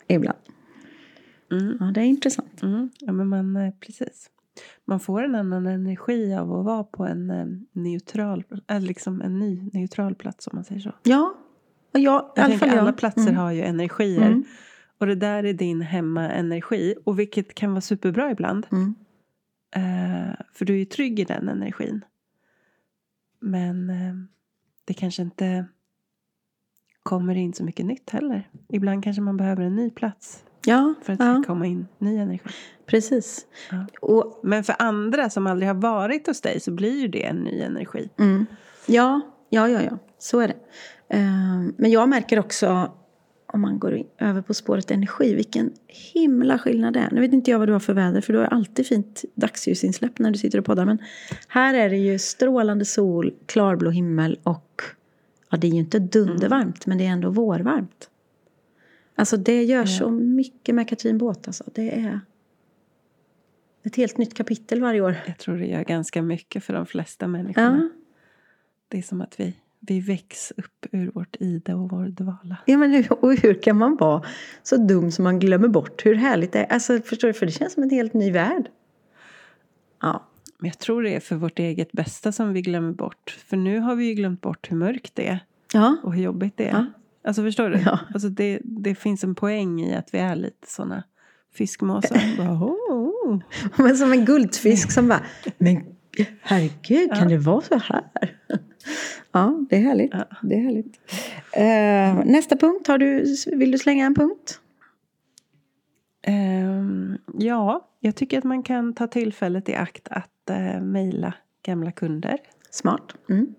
[0.08, 0.38] ibland.
[1.52, 1.78] Mm.
[1.80, 2.64] Ja, det är intressant.
[2.64, 2.90] Mm.
[3.00, 4.30] Ja, men man, eh, precis.
[4.86, 8.44] Man får en annan energi av att vara på en eh, neutral,
[8.80, 10.94] liksom en ny neutral plats om man säger så.
[11.04, 11.36] Ja,
[11.94, 13.36] och jag, i Jag alla fall alla platser Mm.
[13.36, 14.28] har ju energier.
[14.28, 14.44] Mm.
[14.98, 16.96] Och det där är din hemmaenergi.
[17.04, 18.68] Och vilket kan vara superbra ibland.
[19.76, 22.06] Eh, för du är ju trygg i den energin.
[23.40, 24.14] Men eh,
[24.86, 25.66] det kanske inte
[27.04, 28.50] kommer in så mycket nytt heller.
[28.70, 32.18] Ibland kanske man behöver en ny plats Ja, för att det ska komma in ny
[32.18, 32.50] energi.
[32.86, 33.46] precis.
[34.02, 37.38] Och, Men för andra som aldrig har varit hos dig så blir ju det en
[37.38, 38.10] ny energi.
[38.20, 38.46] mm,
[38.86, 40.56] ja, ja, ja, ja, så är det.
[41.10, 42.92] Ehm, men jag märker också,
[43.54, 47.12] om man går över på spåret energi, vilken himla skillnad det är.
[47.12, 50.20] Nu vet inte jag vad du har för väder, för du har alltid fint dagsljusinsläpp
[50.20, 50.86] när du sitter och poddar.
[50.86, 50.98] Men
[51.48, 54.82] här är det ju strålande sol, klarblå himmel och
[55.50, 58.08] ja, det är ju inte dundervarmt, men det är ändå vårvarmt.
[59.16, 61.64] Alltså det gör så mycket med Katrin Båt alltså.
[61.74, 62.20] Det är
[63.84, 65.16] ett helt nytt kapitel varje år.
[65.26, 67.90] Jag tror det gör ganska mycket för de flesta människorna.
[67.94, 68.00] Ja.
[68.88, 72.58] Det är som att vi, vi väcks upp ur vårt ide och vår dvala.
[72.66, 74.24] Ja, men hur, och hur kan man vara
[74.64, 76.74] så dum som man glömmer bort hur härligt det är?
[76.74, 77.34] Alltså, förstår du?
[77.34, 78.70] För det känns som en helt ny värld.
[80.02, 80.28] Ja.
[80.58, 83.38] Men jag tror det är för vårt eget bästa som vi glömmer bort.
[83.46, 85.40] För nu har vi ju glömt bort hur mörkt det är
[85.74, 85.98] Ja.
[86.04, 86.72] och hur jobbigt det är.
[86.72, 86.86] Ja.
[87.24, 87.80] Alltså förstår du?
[87.80, 88.00] Ja.
[88.14, 91.04] Alltså det, det finns en poäng i att vi är lite såna
[91.54, 92.38] fiskmåsar.
[92.38, 93.40] Bara, oh.
[93.78, 95.24] Men som en guldfisk som bara,
[95.58, 95.84] men
[96.42, 97.38] herregud, kan Ja.
[97.38, 98.04] det vara så här?
[99.32, 100.12] Ja, det är härligt.
[100.14, 100.26] Ja.
[100.42, 101.00] Det är härligt.
[101.54, 104.60] Eh, nästa punkt, har du, vill du slänga en punkt?
[106.24, 111.34] Ehm, ja, jag tycker att man kan ta tillfället i akt att uh, mejla
[111.66, 112.38] gamla kunder.
[112.70, 113.16] Smart.
[113.30, 113.56] Mm.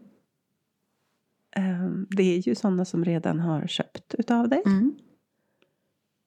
[1.56, 4.62] Ehm, det är ju sådana som redan har köpt utav dig.
[4.66, 4.94] Mm.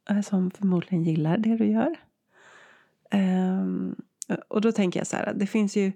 [0.10, 1.96] eh, som förmodligen gillar det du gör.
[3.12, 3.96] Ehm,
[4.48, 5.92] och då tänker jag så här, det finns ju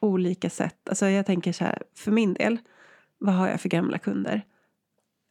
[0.00, 0.88] olika sätt.
[0.88, 2.58] Alltså jag tänker så här, för min del,
[3.18, 4.42] vad har jag för gamla kunder?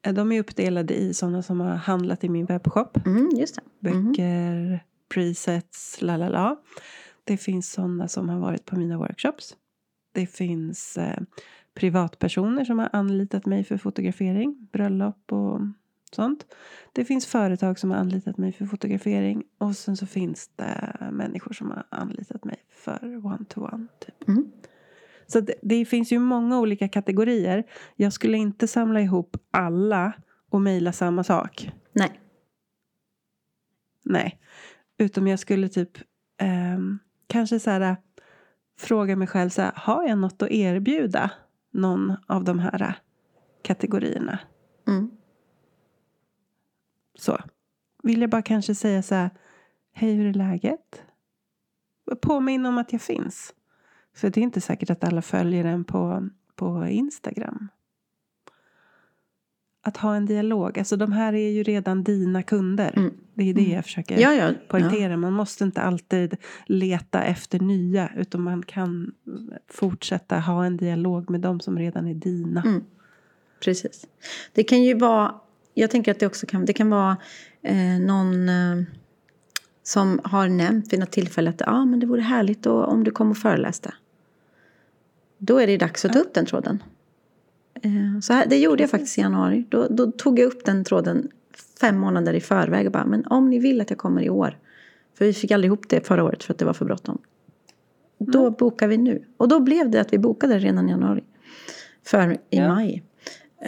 [0.05, 3.05] Eh, De är uppdelade i sådana som har handlat i min webbshop.
[3.05, 3.89] Mm, just det.
[3.89, 4.05] Mm.
[4.07, 4.83] Böcker,
[5.13, 6.55] presets, la la la.
[7.23, 9.55] Det finns sådana som har varit på mina workshops.
[10.11, 11.19] Det finns eh,
[11.75, 15.61] privatpersoner som har anlitat mig för fotografering, bröllop och
[16.11, 16.45] sånt.
[16.93, 21.53] Det finns företag som har anlitat mig för fotografering och sen så finns det människor
[21.53, 23.87] som har anlitat mig för one-to-one.
[23.99, 24.27] Typ.
[24.27, 24.51] Mm.
[25.27, 27.63] Så det, det finns ju många olika kategorier.
[27.95, 30.13] Jag skulle inte samla ihop alla
[30.49, 31.71] och mejla samma sak.
[31.91, 32.19] Nej.
[34.03, 34.39] Nej.
[34.97, 35.97] Utom jag skulle typ
[36.37, 37.95] ehm, kanske så här
[38.77, 41.31] fråga mig själv så här, har jag något att erbjuda
[41.75, 42.99] någon av de här
[43.61, 44.39] kategorierna?
[44.87, 45.11] Mm.
[47.15, 47.37] Så.
[48.03, 49.29] Vill jag bara kanske säga så här,
[49.93, 51.03] hej hur är läget?
[52.21, 53.53] Påminn om att jag finns.
[54.15, 57.67] För det är inte säkert att alla följer en på, på Instagram.
[59.87, 60.79] Att ha en dialog.
[60.79, 62.93] Alltså de här är ju redan dina kunder.
[62.95, 63.13] Mm.
[63.33, 64.53] Det är det jag försöker Ja, ja.
[64.67, 65.17] poängtera.
[65.17, 68.09] Man måste inte alltid leta efter nya.
[68.15, 69.11] Utan man kan
[69.67, 72.61] fortsätta ha en dialog med de som redan är dina.
[72.61, 72.83] Mm.
[73.63, 74.05] Precis.
[74.53, 75.35] Det kan ju vara,
[75.73, 77.17] jag tänker att det också kan, det kan vara
[77.61, 78.83] eh, någon eh,
[79.83, 83.11] som har nämnt vid något tillfälle att ah, men det vore härligt då, om du
[83.11, 83.93] kom och föreläste.
[85.37, 86.83] Då är det dags att ta upp den tråden.
[87.81, 89.65] Eh, så här, det gjorde jag faktiskt i januari.
[89.69, 91.27] Då, då tog jag upp den tråden
[91.81, 94.57] fem månader i förväg och bara, men om ni vill att jag kommer i år.
[95.17, 97.17] För vi fick aldrig ihop det förra året för att det var för bråttom.
[98.19, 99.23] Då bokar vi nu.
[99.37, 101.23] Och då blev det att vi bokade redan i januari.
[102.05, 102.67] För i Ja.
[102.67, 103.03] maj.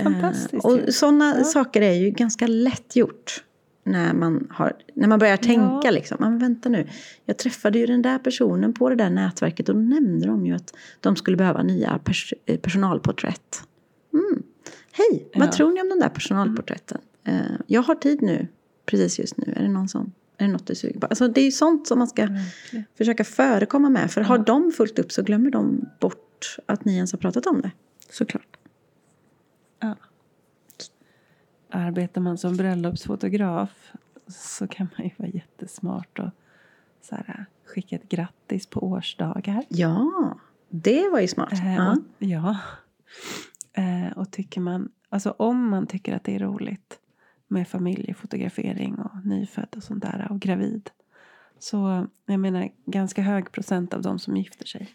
[0.04, 1.44] Fantastiskt Eh, Och sådana Ja.
[1.44, 3.44] saker är ju ganska lätt gjort.
[3.84, 5.92] När man, har, när man börjar tänka Ja.
[5.92, 6.88] liksom, men vänta nu.
[7.26, 10.54] Jag träffade ju den där personen på det där nätverket och då nämnde de ju
[10.56, 13.64] att de skulle behöva nya pers- eh, personalporträtt.
[14.20, 14.44] Mm.
[14.92, 15.52] Hej, vad Ja.
[15.52, 17.02] tror ni om de där personalporträtten?
[17.24, 18.48] Eh, jag har tid nu,
[18.86, 19.54] precis just nu.
[19.56, 21.08] Är det någon som, är det något du suger på?
[21.08, 22.86] Alltså det är ju sånt som man ska Verkligen.
[22.98, 24.12] försöka förekomma med.
[24.12, 27.62] För har de fullt upp så glömmer de bort att ni ens har pratat om
[27.62, 27.72] det.
[28.10, 28.58] Såklart.
[29.80, 29.96] Ja.
[31.70, 33.92] Arbetar man som bröllopsfotograf
[34.28, 36.30] så kan man ju vara jättesmart och
[37.02, 39.64] så här, skicka ett grattis på årsdagar.
[39.70, 40.38] Ja,
[40.70, 41.52] det var ju smart.
[41.54, 41.92] Eh, ja.
[41.92, 42.58] och, ja.
[43.78, 47.00] Eh, och tycker man, alltså om man tycker att det är roligt
[47.48, 50.90] med familjefotografering och nyfödd och sånt där och gravid.
[51.60, 54.90] Så jag menar ganska hög procent av de som gifter sig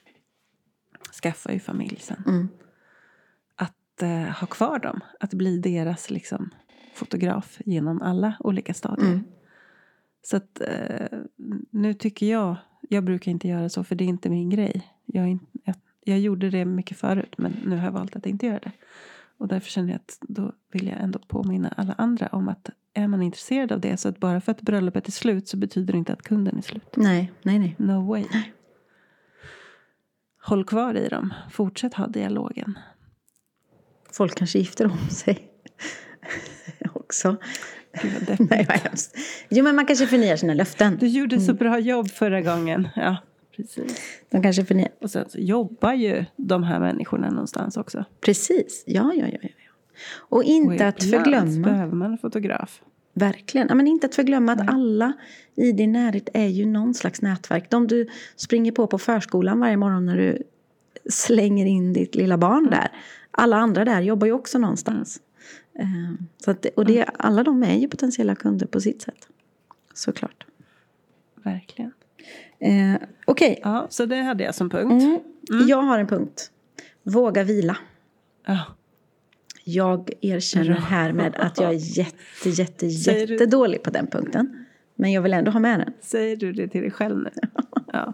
[1.23, 2.23] skaffar ju familj sen.
[2.27, 2.49] Mm.
[3.55, 6.51] Att eh, ha kvar dem, att bli deras liksom,
[6.95, 9.13] fotograf genom alla olika stadier.
[9.13, 9.25] Mm.
[10.23, 11.19] Så att eh,
[11.71, 14.89] nu tycker jag, jag brukar inte göra så för det är inte min grej.
[15.07, 18.27] Jag, är in, jag, jag gjorde det mycket förut men nu har jag valt att
[18.27, 18.73] inte göra det.
[19.39, 23.09] Och därför känner jag att då vill jag ändå påminna alla andra om att är
[23.09, 25.99] man intresserad av det så att bara för att bröllopet är slut så betyder det
[25.99, 26.97] inte att kunden är slut.
[26.97, 27.75] Nej, nej, nej.
[27.79, 28.25] No way.
[30.43, 31.35] Håll kvar i dem.
[31.51, 32.79] Fortsätt ha dialogen.
[34.13, 35.49] Folk kanske gifter om sig.
[36.93, 37.37] Också.
[38.03, 38.37] Gud.
[38.51, 39.17] Nej, vad hemskt.
[39.49, 40.97] Jo, men man kanske förnyar sina löften.
[40.97, 42.89] Du gjorde så bra jobb förra gången.
[42.97, 43.17] Ja,
[43.57, 44.01] precis.
[44.31, 44.89] De kanske förnyar.
[45.01, 48.05] Och sen så jobbar ju de här människorna någonstans också.
[48.21, 48.85] Precis.
[48.87, 49.39] Ja, ja, ja.
[49.43, 49.49] ja.
[50.15, 51.69] Och Och inte att ibland förglömma.
[51.69, 52.83] behöver man en fotograf.
[53.15, 53.67] Verkligen.
[53.69, 54.69] Ja, men inte att förglömma att Nej.
[54.71, 55.13] alla
[55.55, 57.71] i din närhet är ju någon slags nätverk.
[57.71, 60.43] De du springer på på förskolan varje morgon när du
[61.11, 62.89] slänger in ditt lilla barn där.
[63.31, 65.21] Alla andra där jobbar ju också någonstans.
[65.79, 65.87] Eh,
[66.45, 69.29] Så att, och det, alla de är ju potentiella kunder på sitt sätt.
[69.95, 70.47] Såklart.
[71.43, 71.93] Verkligen.
[72.63, 72.95] Eh,
[73.25, 75.03] Okej, Ja, så det hade jag som punkt.
[75.51, 75.69] mm.
[75.69, 76.51] jag har en punkt.
[77.03, 77.77] Våga vila.
[78.47, 78.59] Ja.
[79.65, 84.65] Jag erkänner härmed att jag är jätte, jätte, du- jättedålig på den punkten.
[84.95, 85.93] Men jag vill ändå ha med den.
[86.01, 87.31] Säger du det till dig själv nu?
[87.93, 88.13] Ja.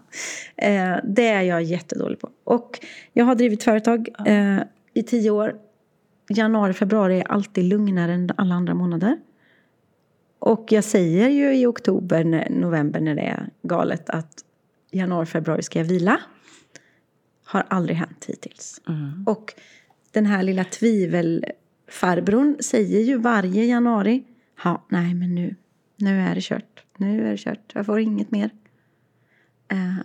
[0.57, 2.29] Eh, det är jag jättedålig på.
[2.43, 2.79] Och
[3.13, 4.57] jag har drivit företag eh,
[4.93, 5.55] i tio år.
[6.29, 9.17] Januari, februari är alltid lugnare än alla andra månader.
[10.39, 14.45] Och jag säger ju i oktober, november när det är galet att
[14.91, 16.19] januari, februari ska jag vila.
[17.43, 18.81] Har aldrig hänt hittills.
[18.87, 19.23] Mm.
[19.27, 19.53] Och
[20.11, 24.23] den här lilla tvivelfarbrorn säger ju varje januari.
[24.63, 25.55] Ja, nej men nu,
[25.95, 26.83] nu är det kört.
[26.97, 27.71] Nu är det kört.
[27.73, 28.49] Jag får inget mer.
[29.71, 29.95] Eh,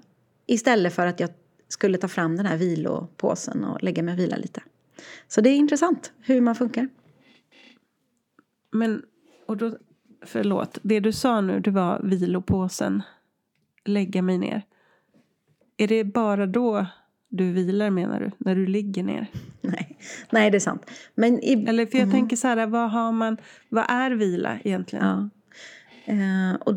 [0.46, 1.30] istället för att jag
[1.68, 4.62] skulle ta fram den här vilopåsen och lägga mig och vila lite.
[5.28, 6.88] Så det är intressant hur man funkar.
[8.72, 9.02] Men,
[9.46, 9.76] och då,
[10.26, 13.02] förlåt, det du sa nu det var vilopåsen.
[13.84, 14.62] Lägga mig ner.
[15.76, 16.86] Är det bara då
[17.28, 18.30] du vilar menar du?
[18.38, 19.26] När du ligger ner?
[19.60, 19.98] Nej,
[20.30, 20.90] nej det är sant.
[21.14, 23.36] Men i, Eller för jag tänker så här, vad har man,
[23.68, 25.04] vad är vila egentligen?
[25.04, 25.28] Ja.
[26.12, 26.74] Eh, och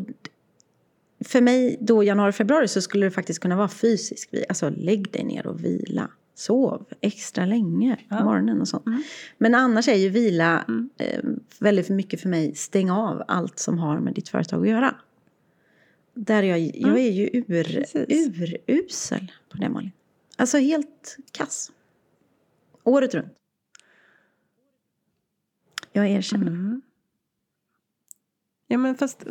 [1.24, 4.44] för mig då januari, februari så skulle det faktiskt kunna vara fysisk vila.
[4.48, 6.10] Alltså lägg dig ner och vila.
[6.38, 8.24] Sov extra länge på Ja.
[8.24, 8.84] morgonen och sånt.
[9.38, 10.64] Men annars är ju vila
[10.98, 11.20] eh,
[11.60, 14.94] väldigt mycket för mig stäng av allt som har med ditt företag att göra.
[16.14, 19.90] Där jag, jag är ju ur, urusel på det Malin.
[20.36, 21.72] Alltså helt kass.
[22.84, 23.32] Året runt.
[25.92, 26.46] Jag erkänner.
[26.46, 26.82] Mm.
[28.66, 29.24] Ja men fast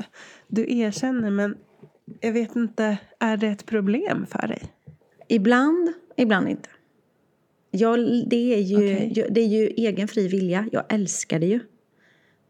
[0.48, 1.58] du erkänner men
[2.20, 4.74] jag vet inte, är det ett problem för dig?
[5.28, 6.70] Ibland, ibland inte.
[7.72, 8.00] Jag,
[8.30, 10.70] det, är ju, ju- det är ju egen fri vilja.
[10.72, 11.60] Jag älskar det ju.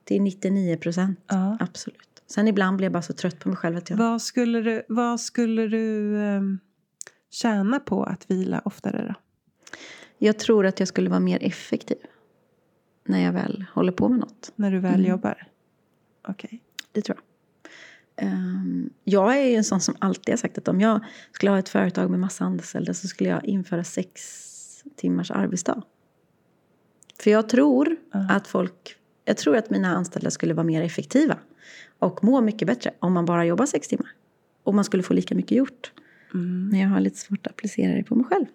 [0.03, 1.19] Till 99 procent.
[1.27, 1.58] Ja.
[1.60, 1.97] Absolut.
[2.27, 3.97] Sen ibland blir jag bara så trött på mig själv att jag...
[3.97, 6.60] Vad skulle du, vad skulle du um,
[7.32, 9.13] tjäna på att vila oftare då?
[10.17, 11.97] Jag tror att jag skulle vara mer effektiv.
[13.06, 14.51] När jag väl håller på med något.
[14.56, 15.10] När du väl Mm.
[15.10, 15.47] jobbar?
[16.27, 16.62] Okej.
[16.91, 17.23] Det tror jag.
[18.27, 20.99] Ehm, jag är ju en sån som alltid har sagt att om jag
[21.32, 24.43] skulle ha ett företag med massa anställda så skulle jag införa sex
[24.95, 25.84] timmars arbetsdag.
[27.19, 27.95] För jag tror
[28.30, 28.95] att folk,
[29.26, 31.38] jag tror att mina anställda skulle vara mer effektiva
[32.00, 34.12] och må mycket bättre om man bara jobbar sex timmar.
[34.63, 35.91] Och man skulle få lika mycket gjort.
[36.34, 36.69] Mm.
[36.69, 38.45] Men jag har lite svårt att applicera det på mig själv.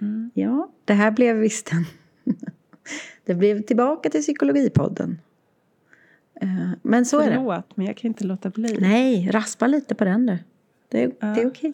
[0.00, 0.30] Mm.
[0.34, 1.84] Ja, det här blev visst en...
[3.24, 5.18] det blev tillbaka till psykologipodden.
[6.40, 7.36] Eh, Men så är det.
[7.36, 8.78] Förlåt, men jag kan inte låta bli.
[8.80, 10.38] Nej, raspa lite på den du.
[10.88, 11.10] Det Ja.
[11.20, 11.72] det är okej.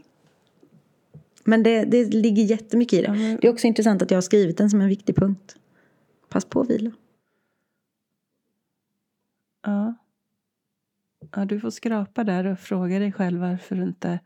[1.44, 3.38] Men det, det ligger jättemycket i det.
[3.40, 5.56] Det är också intressant att jag har skrivit den som en viktig punkt.
[6.28, 6.90] Pass på att vila.
[9.66, 9.94] Ja.
[11.36, 11.44] ja.
[11.44, 14.18] Du får skrapa där och fråga dig själv varför du inte...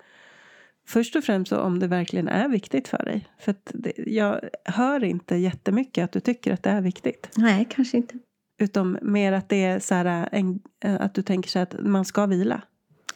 [0.86, 3.28] Först och främst om det verkligen är viktigt för dig.
[3.38, 7.30] För det, jag hör inte jättemycket att du tycker att det är viktigt.
[7.36, 8.18] Nej, kanske inte.
[8.58, 12.04] Utom mer att det är så här, en, att du tänker så här att man
[12.04, 12.62] ska vila.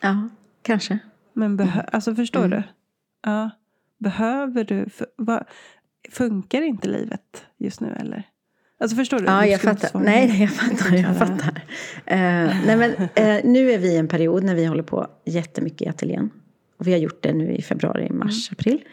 [0.01, 0.29] Ja,
[0.63, 0.99] kanske.
[1.33, 2.51] Men behö, alltså förstår Mm.
[2.51, 2.63] du?
[3.23, 3.51] Ja.
[4.03, 4.89] Behöver du...
[4.89, 5.45] För, vad,
[6.11, 8.23] funkar inte livet just nu eller?
[8.81, 9.25] Alltså förstår du?
[9.25, 10.01] Ja, jag fattar.
[10.01, 10.97] Nej, jag fattar.
[10.97, 11.63] Jag fattar.
[12.07, 12.17] Eh,
[12.67, 15.89] nej, men, eh, nu är vi i en period när vi håller på jättemycket i
[15.89, 16.31] ateljén.
[16.79, 18.57] Och vi har gjort det nu i februari, mars, Mm.
[18.59, 18.85] april.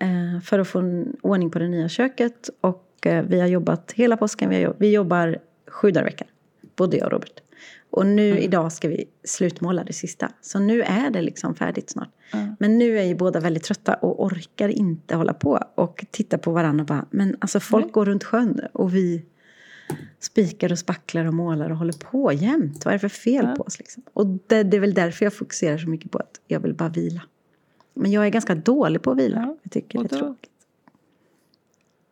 [0.00, 2.50] Eh, för att få ordning på det nya köket.
[2.60, 2.86] Och
[3.24, 4.50] vi har jobbat hela påsken.
[4.50, 5.38] Vi, har, vi jobbar
[5.68, 6.28] sju dagar i veckan.
[6.76, 7.40] både jag och Robert.
[7.90, 10.32] Och nu idag ska vi slutmåla det sista.
[10.40, 12.10] Så nu är det liksom färdigt snart.
[12.32, 12.56] Ja.
[12.58, 16.50] Men nu är ju båda väldigt trötta och orkar inte hålla på och titta på
[16.50, 17.92] varandra och bara, men alltså folk Nej.
[17.92, 19.24] går runt sjön och vi
[20.20, 22.84] spikar och spacklar och målar och håller på jämt.
[22.84, 24.02] Vad är det för fel på oss liksom?
[24.12, 26.88] Och det, det är väl därför jag fokuserar så mycket på att jag vill bara
[26.88, 27.22] vila.
[27.94, 29.40] Men jag är ganska dålig på att vila.
[29.40, 30.50] Ja, Jag tycker det är tråkigt.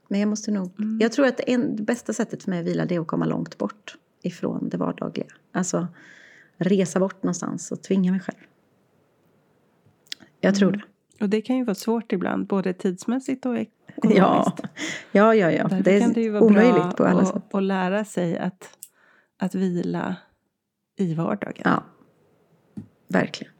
[0.09, 0.70] Men jag måste nog...
[0.79, 0.99] Mm.
[1.01, 3.07] Jag tror att det, en, det bästa sättet för mig att vila det är att
[3.07, 5.27] komma långt bort ifrån det vardagliga.
[5.53, 5.87] Alltså
[6.57, 8.39] resa bort någonstans och tvinga mig själv.
[10.41, 10.81] Jag tror Mm.
[10.81, 11.25] det.
[11.25, 14.61] Och det kan ju vara svårt ibland, både tidsmässigt och ekonomiskt.
[15.12, 15.51] Ja, ja, ja.
[15.51, 15.62] ja.
[15.69, 17.55] Därför Det kan det ju vara omöjligt bra på sätt.
[17.55, 18.79] att lära sig att,
[19.37, 20.16] att vila
[20.97, 21.62] i vardagen.
[21.64, 21.85] Ja,
[23.09, 23.53] verkligen.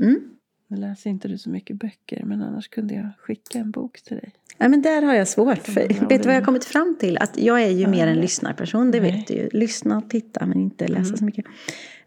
[0.00, 0.20] Mm.
[0.68, 4.16] Nu läser inte du så mycket böcker, men annars kunde jag skicka en bok till
[4.16, 4.32] dig.
[4.58, 5.58] Ja, men där har jag svårt.
[5.58, 7.18] För, bra vet du vad jag har kommit fram till?
[7.18, 9.12] Att jag är ju mer en lyssnarperson, det Nej.
[9.12, 9.48] vet du ju.
[9.52, 11.16] Lyssna och titta, men inte läsa Mm.
[11.16, 11.44] så mycket.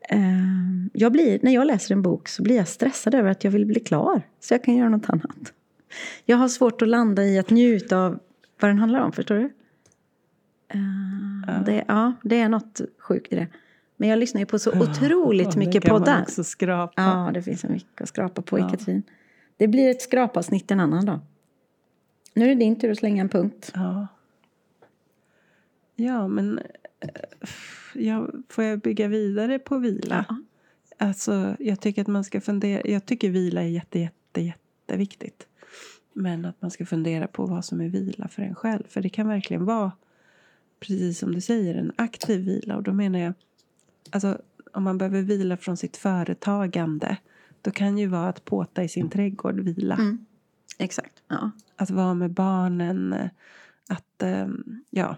[0.09, 3.51] Ehm, jag blir, när jag läser en bok så blir jag stressad över att jag
[3.51, 4.21] vill bli klar.
[4.39, 5.53] Så jag kan göra något annat.
[6.25, 8.19] Jag har svårt att landa i att njuta av
[8.61, 9.53] vad den handlar om, förstår du?
[10.73, 11.53] Ehm, Ja.
[11.65, 13.47] Det, ja, det är något sjukt i det.
[13.97, 16.21] Men jag lyssnar ju på så otroligt det mycket kan man poddar.
[16.21, 16.93] också skrapa.
[17.01, 18.69] Ja, det finns så mycket att skrapa på i Ja.
[18.69, 19.03] Katrin.
[19.57, 21.19] Det blir ett skrapavsnitt en annan dag.
[22.35, 23.71] Nu är det din tur att slänga en punkt.
[23.75, 24.07] Ja,
[25.95, 26.59] ja men
[26.99, 27.09] eh,
[27.93, 30.25] ja, får jag bygga vidare på vila?
[30.29, 30.35] Ja.
[30.97, 32.81] Alltså, jag tycker att man ska fundera.
[32.85, 35.47] Jag tycker vila är jätte, jätte, jätteviktigt.
[36.13, 38.83] Men att man ska fundera på vad som är vila för en själv.
[38.87, 39.91] För det kan verkligen vara,
[40.79, 42.75] precis som du säger, en aktiv vila.
[42.75, 43.33] Och då menar jag,
[44.09, 44.37] alltså
[44.71, 47.17] om man behöver vila från sitt företagande.
[47.61, 49.95] Då kan ju vara att påta i sin trädgård vila.
[49.95, 50.25] Mm.
[50.77, 51.23] Exakt.
[51.27, 51.51] Ja.
[51.75, 53.29] Att vara med barnen.
[53.89, 55.15] Att, ehm, ja.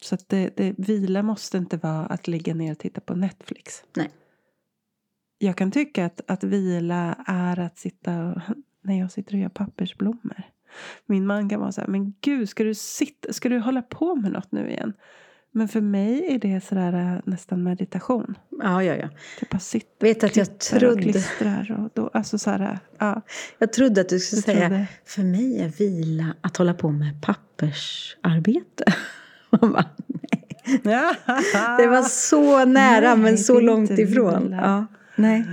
[0.00, 3.84] Så att det, det, vila måste inte vara att ligga ner och titta på Netflix.
[3.96, 4.10] Nej.
[5.38, 8.40] Jag kan tycka att, att vila är att sitta och,
[8.82, 10.42] när jag sitter och gör pappersblommor.
[11.06, 14.14] Min man kan vara så här, men gud, ska du, sitta, ska du hålla på
[14.14, 14.92] med något nu igen?
[15.56, 18.34] Men för mig är det sådär äh, nästan meditation.
[18.62, 19.08] ja, ja, ja.
[19.40, 21.76] Typ bara sitta Vet att jag klipper och trodde, klistrar.
[21.84, 23.22] Och då, alltså så här, ja.
[23.58, 26.90] jag trodde att du skulle Jag säga trodde- för mig är vila att hålla på
[26.90, 28.84] med pappersarbete.
[29.60, 30.60] Man bara, nej.
[31.78, 34.42] Det var så nära Nej, men det så långt ifrån.
[34.42, 34.56] vila.
[34.56, 34.86] Ja,
[35.16, 35.44] nej.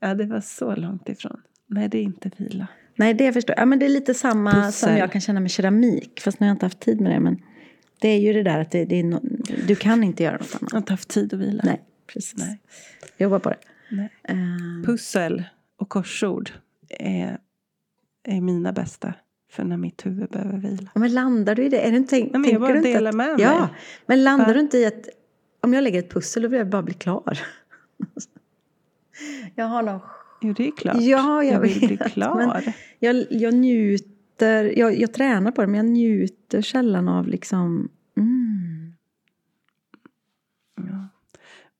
[0.00, 1.40] Ja, det var så långt ifrån.
[1.66, 2.66] Nej, det är inte vila.
[2.96, 3.62] nej, det förstår jag.
[3.62, 4.98] Ja, men det är lite samma som Pussel.
[4.98, 6.20] jag kan känna med keramik.
[6.24, 7.20] Fast nu har jag inte haft tid med det.
[7.20, 7.38] Men
[8.00, 9.20] det är ju det där att det, det no,
[9.66, 10.62] du kan inte göra något annat.
[10.62, 11.62] Jag har inte haft tid att vila.
[11.64, 12.34] Nej, precis.
[12.38, 12.60] Nej.
[13.18, 13.58] Jobba på det.
[13.90, 14.08] Nej.
[14.24, 15.44] Ehm, Pussel
[15.78, 16.50] och korsord
[16.88, 17.38] är,
[18.24, 19.14] är mina bästa.
[19.52, 20.90] För när mitt huvud behöver vila.
[20.94, 21.80] Ja, men landar du i det?
[21.80, 23.68] Är du inte, tänk, men jag bara delar att, med Ja, mig.
[24.06, 24.52] men landar Va?
[24.52, 25.08] du inte i att
[25.60, 27.38] om jag lägger ett pussel då vill jag bara bli klar?
[29.54, 30.00] jag har någon...
[30.40, 30.96] Jo, det är klart.
[31.00, 32.36] Ja, jag, jag vill bli vet, klar.
[32.36, 33.54] Men jag, jag
[34.40, 37.88] njuter, jag, jag tränar på det men jag njuter sällan av liksom...
[38.16, 38.92] Mm.
[40.76, 41.08] Ja.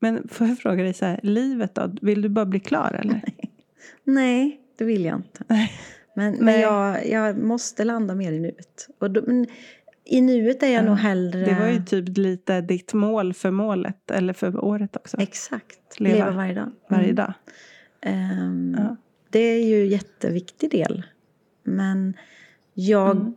[0.00, 1.94] Men får jag fråga dig så här, livet då?
[2.02, 3.22] Vill du bara bli klar eller?
[4.04, 5.44] Nej, det vill jag inte.
[5.48, 5.72] Nej.
[6.16, 8.88] Men, men jag, jag måste landa mer i nuet.
[8.98, 9.46] Och då, men
[10.04, 11.44] I nuet är jag Ja, nog hellre...
[11.44, 15.16] Det var ju typ lite ditt mål för målet, eller för året också.
[15.20, 16.70] Exakt, Leva leva, varje dag.
[16.88, 17.14] Varje Mm.
[17.16, 17.32] dag.
[18.02, 18.96] Ehm, Ja.
[19.30, 21.02] Det är ju en jätteviktig del.
[21.62, 22.14] Men
[22.74, 23.16] jag...
[23.16, 23.34] Mm.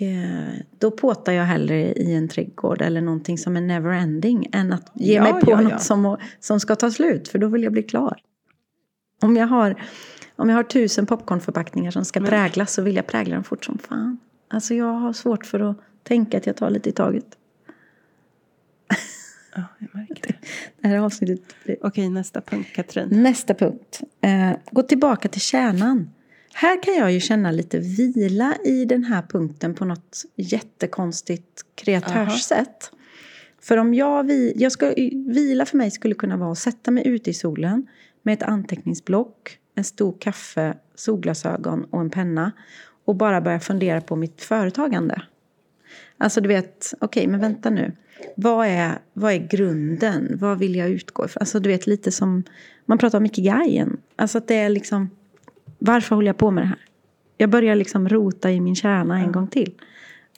[0.00, 4.72] eh, Då påtar jag hellre i en trädgård eller någonting som är never ending än
[4.72, 5.78] att ge Ja, mig på ja, något ja.
[5.78, 8.20] Som, som ska ta slut, för då vill jag bli klar.
[9.22, 9.82] Om jag har,
[10.36, 13.64] om jag har tusen popcornförpackningar som ska Men- präglas så vill jag prägla dem fort
[13.64, 14.18] som fan.
[14.50, 17.26] Alltså jag har svårt för att tänka att jag tar lite i taget.
[19.54, 20.34] Ja, jag märker det.
[20.82, 23.08] Det här avsnittet Okej, nästa punkt Katrin.
[23.22, 24.00] Nästa punkt.
[24.20, 26.10] Eh, gå tillbaka till kärnan.
[26.60, 32.90] Här kan jag ju känna lite vila i den här punkten på något jättekonstigt kreatörssätt.
[33.60, 34.94] För om jag, vi, jag ska,
[35.26, 37.86] vila för mig skulle kunna vara att sätta mig ute i solen
[38.22, 42.52] med ett anteckningsblock, en stor kaffe, solglasögon och en penna
[43.04, 45.22] och bara börja fundera på mitt företagande.
[46.16, 47.92] Alltså du vet, okej men vänta nu.
[48.36, 50.38] Vad är, vad är grunden?
[50.40, 51.40] Vad vill jag utgå ifrån?
[51.40, 52.44] Alltså du vet lite som,
[52.86, 53.96] man pratar om ikigaien.
[54.16, 55.10] Alltså att det är liksom,
[55.78, 56.78] varför håller jag på med det här?
[57.36, 59.74] Jag börjar liksom rota i min kärna en gång till.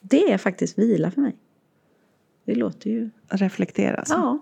[0.00, 1.36] Det är faktiskt vila för mig.
[2.44, 3.96] Det låter ju, Reflektera.
[3.96, 4.14] Alltså.
[4.14, 4.38] ja,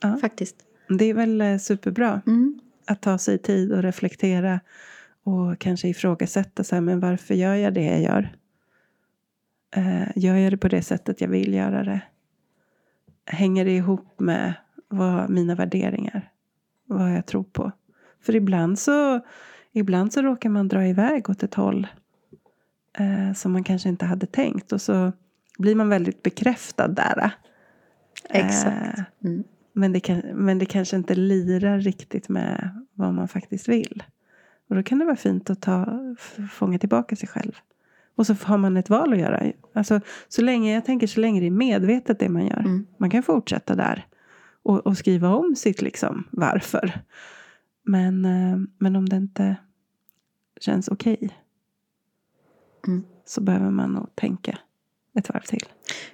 [0.00, 0.16] Ja.
[0.20, 0.56] faktiskt.
[0.88, 2.60] Det är väl eh, superbra Mm.
[2.86, 4.60] att ta sig tid och reflektera
[5.22, 8.36] och kanske ifrågasätta så här, men varför gör jag det jag gör?
[9.76, 12.00] Eh, gör jag det på det sättet jag vill göra det?
[13.26, 14.54] hänger det ihop med
[14.88, 16.30] vad mina värderingar,
[16.86, 17.72] vad jag tror på.
[18.22, 19.20] För ibland så,
[19.72, 21.86] ibland så råkar man dra iväg åt ett håll
[22.98, 24.72] eh, som man kanske inte hade tänkt.
[24.72, 25.12] Och så
[25.58, 27.30] blir man väldigt bekräftad där.
[28.30, 28.98] Exakt.
[28.98, 29.44] Eh, Mm.
[29.72, 34.02] men, det kan, men det kanske inte lirar riktigt med vad man faktiskt vill.
[34.68, 35.86] Och då kan det vara fint att ta,
[36.52, 37.52] fånga tillbaka sig själv.
[38.16, 39.42] Och så har man ett val att göra.
[39.72, 42.60] Alltså, så länge, jag tänker så länge det är medvetet det man gör.
[42.60, 42.86] Mm.
[42.96, 44.06] Man kan fortsätta där.
[44.62, 47.00] Och, och skriva om sitt liksom varför.
[47.90, 49.56] Men, eh, men om det inte
[50.60, 51.30] känns okej.
[52.86, 53.04] Mm.
[53.24, 54.58] Så behöver man nog tänka
[55.14, 55.64] ett varv till.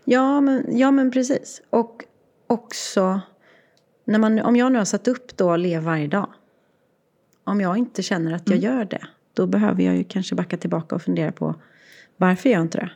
[0.04, 1.62] Ja, men, ja, men precis.
[1.70, 2.04] Och
[2.46, 3.20] också,
[4.04, 6.32] när man, om jag nu har satt upp då Lev varje dag.
[7.44, 10.94] Om jag inte känner att jag gör det, då behöver jag ju kanske backa tillbaka
[10.94, 11.54] och fundera på
[12.16, 12.90] varför gör jag inte det?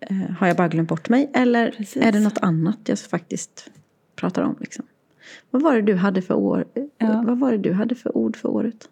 [0.00, 1.30] Eh, har jag bara glömt bort mig?
[1.34, 2.02] Eller Precis.
[2.02, 3.70] är det något annat jag faktiskt
[4.16, 4.56] pratar om?
[4.60, 4.84] Liksom?
[5.50, 6.64] Vad var det du hade för år?
[6.98, 7.22] Ja.
[7.26, 8.88] Vad var det du hade för ord för året?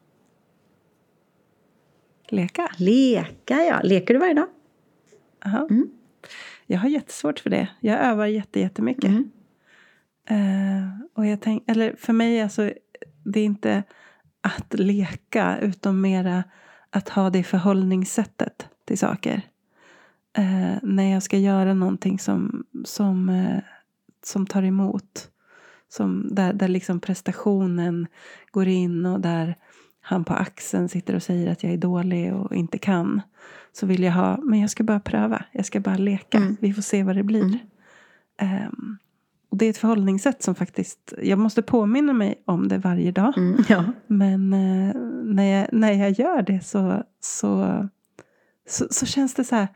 [2.29, 2.71] Leka.
[2.77, 3.81] Leka, ja.
[3.83, 4.49] Leker du varje dag?
[5.45, 5.67] Aha.
[5.71, 5.89] Mm.
[6.67, 7.69] Jag har jättesvårt för det.
[7.81, 9.11] Jag övar jätte, jättemycket.
[9.11, 9.31] Mm.
[10.29, 12.73] Eh, och jag tänk, eller för mig alltså,
[13.25, 13.83] det är inte
[14.41, 16.45] att leka utan mera
[16.91, 19.43] att ha det förhållningssättet till saker.
[20.39, 23.59] Eh, när jag ska göra någonting som, som, eh,
[24.25, 25.31] som tar emot.
[25.97, 28.07] Som, där, där liksom prestationen
[28.51, 29.57] går in och där
[30.01, 33.21] han på axeln sitter och säger att jag är dålig och inte kan.
[33.73, 35.45] Så vill jag ha, men jag ska bara pröva.
[35.53, 36.39] Jag ska bara leka.
[36.39, 36.57] Mm.
[36.61, 37.43] Vi får se vad det blir.
[37.43, 37.59] Mm.
[38.39, 38.99] Ehm,
[39.51, 43.39] och det är ett förhållningssätt som faktiskt, jag måste påminna mig om det varje dag.
[43.39, 43.65] Mm.
[43.69, 43.85] Ja.
[44.07, 44.95] Men eh,
[45.25, 47.89] när, jag, när jag gör det så, så,
[48.69, 49.69] så, så känns det så här,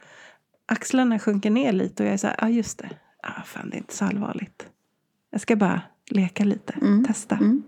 [0.67, 2.91] axlarna sjunker ner lite och jag är så här, ja ah, just det,
[3.23, 4.69] ah, fan det är inte så allvarligt.
[5.31, 5.83] Jag ska bara
[6.13, 7.05] leka lite, Mm.
[7.05, 7.35] testa.
[7.35, 7.63] Mm.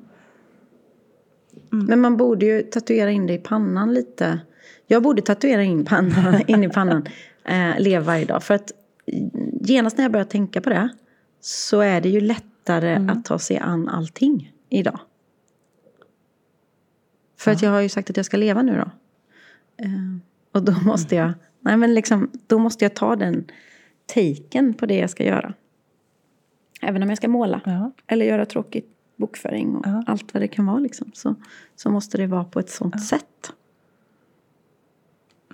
[1.73, 1.87] Mm.
[1.87, 4.41] Men man borde ju tatuera in det i pannan lite.
[4.87, 7.07] Jag borde tatuera in, pannan, in i pannan.
[7.45, 8.43] Eh, lev varje dag.
[8.43, 8.73] För att
[9.61, 10.89] genast när jag börjar tänka på det.
[11.41, 13.11] Så är det ju lättare Mm.
[13.11, 15.01] att ta sig an allting idag.
[17.39, 18.91] För att jag har ju sagt att jag ska leva nu då.
[19.85, 19.91] Eh,
[20.53, 23.45] och då måste jag, nej men liksom, då måste jag ta den
[24.07, 25.55] taken på det jag ska göra.
[26.83, 27.61] Även om jag ska måla.
[27.65, 27.93] Ja.
[28.07, 28.85] Eller göra tråkig
[29.17, 30.05] bokföring och Ja.
[30.07, 30.79] allt vad det kan vara.
[30.79, 31.11] Liksom.
[31.15, 31.35] Så,
[31.77, 33.53] så måste det vara på ett sånt sätt.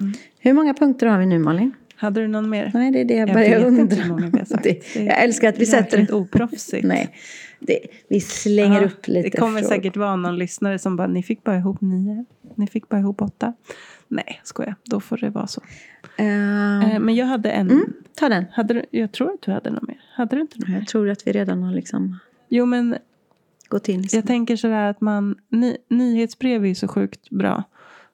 [0.01, 0.13] Mm.
[0.39, 1.73] Hur många punkter har vi nu Malin?
[1.97, 2.71] Hade du någon mer?
[2.75, 3.97] Nej, det är det jag, Jag börjar undra.
[4.63, 5.99] Det, Det jag älskar att vi sätter...
[5.99, 6.87] Jäkligt oproffsigt.
[6.87, 7.15] Nej,
[7.61, 9.75] det, vi slänger Ja, upp lite Det kommer frågor.
[9.75, 12.25] säkert vara någon lyssnare som bara, ni fick bara ihop nio.
[12.55, 13.53] Ni fick bara ihop åtta.
[14.09, 14.75] Nej, skojar.
[14.85, 15.63] Då får det vara så.
[16.19, 17.71] Eh, men jag hade en.
[17.71, 18.45] mm, ta den.
[18.53, 20.01] Hade du, jag tror att du hade någon mer.
[20.15, 20.79] Hade du inte någon mer?
[20.79, 22.97] Jag tror att vi redan har liksom Jo, men
[23.69, 24.03] gått in.
[24.03, 24.17] Liksom.
[24.17, 27.63] jag tänker sådär att man, ny, nyhetsbrev är så sjukt bra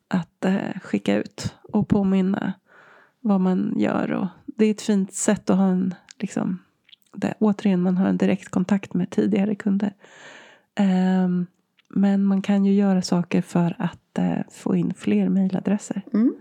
[0.08, 2.52] att eh, skicka ut och påminna
[3.20, 4.12] vad man gör.
[4.12, 6.58] Och det är ett fint sätt att ha en, liksom,
[7.12, 9.94] det, återigen, man har en direkt kontakt med tidigare kunder.
[10.74, 11.46] Ehm,
[11.88, 16.02] men man kan ju göra saker för att eh, få in fler mejladresser.
[16.14, 16.34] Mm.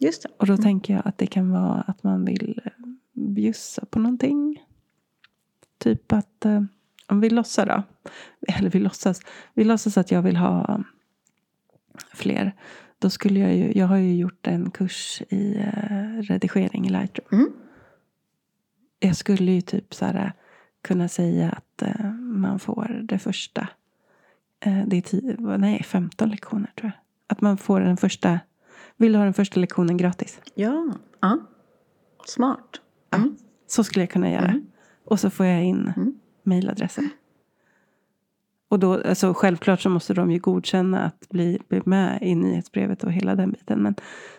[0.00, 0.28] Just det.
[0.36, 2.72] Och då tänker jag att det kan vara att man vill eh,
[3.12, 4.64] bjussa på någonting.
[5.78, 6.62] Typ att, eh,
[7.06, 7.82] om vi låtsas då.
[8.58, 9.20] Eller vi låtsas.
[9.54, 10.84] Vi låtsas att jag vill ha
[12.14, 12.54] fler.
[12.98, 17.40] Då skulle jag ju, jag har ju gjort en kurs i eh, redigering i Lightroom.
[17.40, 17.52] Mm.
[19.00, 20.32] Jag skulle ju typ så här,
[20.82, 23.68] kunna säga att eh, man får det första.
[24.60, 27.02] Eh, det är tio, nej, 15 lektioner tror jag.
[27.26, 28.40] Att man får den första,
[28.98, 30.40] vill ha den första lektionen gratis.
[30.54, 30.92] Ja.
[31.20, 31.38] ja.
[32.26, 32.80] Smart.
[33.14, 33.36] Mm.
[33.66, 34.48] Så skulle jag kunna göra.
[34.48, 34.66] Mm.
[35.04, 36.18] Och så får jag in Mm.
[38.68, 43.04] Och då, alltså självklart så måste de ju godkänna att bli, bli med i nyhetsbrevet
[43.04, 43.82] och hela den biten.
[43.82, 43.94] Men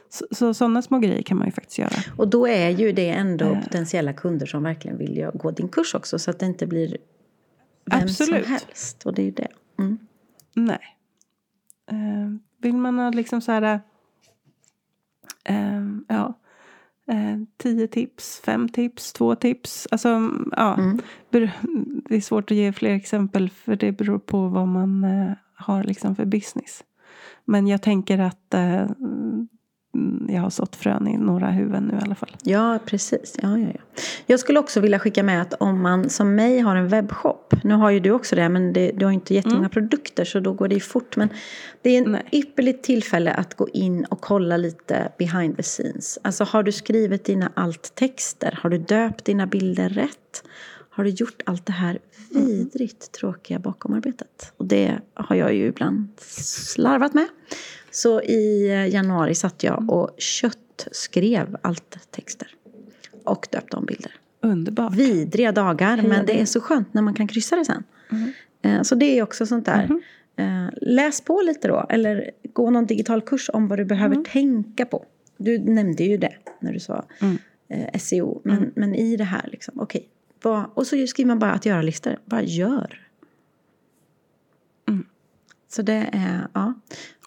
[0.10, 1.95] så, så sådana små grejer kan man ju faktiskt göra.
[2.18, 3.64] Och då är ju det ändå Eh.
[3.64, 6.20] potentiella kunder som verkligen vill gå din kurs också.
[6.20, 6.97] Så att det inte blir
[7.86, 8.45] vem Absolut.
[8.45, 9.05] som helst.
[9.05, 9.47] Och det är ju det.
[9.80, 9.97] Mm.
[10.53, 10.97] Nej.
[11.91, 12.30] Eh,
[12.62, 13.82] vill man ha liksom så här...
[15.44, 16.34] Eh, ja.
[17.08, 19.88] Eh, tio tips, fem tips, två tips.
[19.92, 20.08] Alltså,
[20.52, 20.78] ja.
[20.78, 21.00] Mm.
[22.10, 25.84] Det är svårt att ge fler exempel för det beror på vad man eh, har
[25.84, 26.84] liksom för business.
[27.46, 28.88] Men jag tänker att eh,
[30.30, 32.36] jag har sått frön i några huvuden nu i alla fall.
[32.43, 33.36] Ja, precis.
[33.41, 34.02] Ja, ja, ja.
[34.26, 37.54] Jag skulle också vilja skicka med att om man som mig har en webbshop.
[37.64, 40.54] Nu har ju du också det, men det, du har inte jättemånga produkter så då
[40.54, 41.16] går det ju fort.
[41.16, 41.30] Men
[41.82, 42.24] det är en Nej.
[42.32, 46.20] ypperligt tillfälle att gå in och kolla lite behind the scenes.
[46.22, 48.60] Alltså har du skrivit dina alttexter?
[48.62, 50.43] Har du döpt dina bilder rätt?
[51.00, 54.54] har du gjort allt det här vidrigt tråkiga bakomarbetet?
[54.58, 57.28] Och det har jag ju ibland slarvat med.
[57.92, 62.48] Så i januari satt jag och köttskrev allt texter.
[63.24, 64.12] Och döpte om bilder.
[64.42, 64.96] Underbart.
[64.96, 67.84] Vidriga dagar, Heja men det är så skönt när man kan kryssa det sen.
[68.62, 69.90] Eh, Så det är också sånt där.
[70.36, 74.86] Eh, Läs på lite då, eller gå någon digital kurs om vad du behöver tänka
[74.86, 75.06] på.
[75.38, 77.06] Du nämnde ju det när du sa
[77.70, 78.42] eh, SEO.
[78.44, 80.08] Men, men i det här, liksom, okej.
[80.42, 82.18] vad- och så skriver man bara att göra-listor.
[82.26, 83.00] Bara gör.
[85.70, 86.74] Så det är, ja,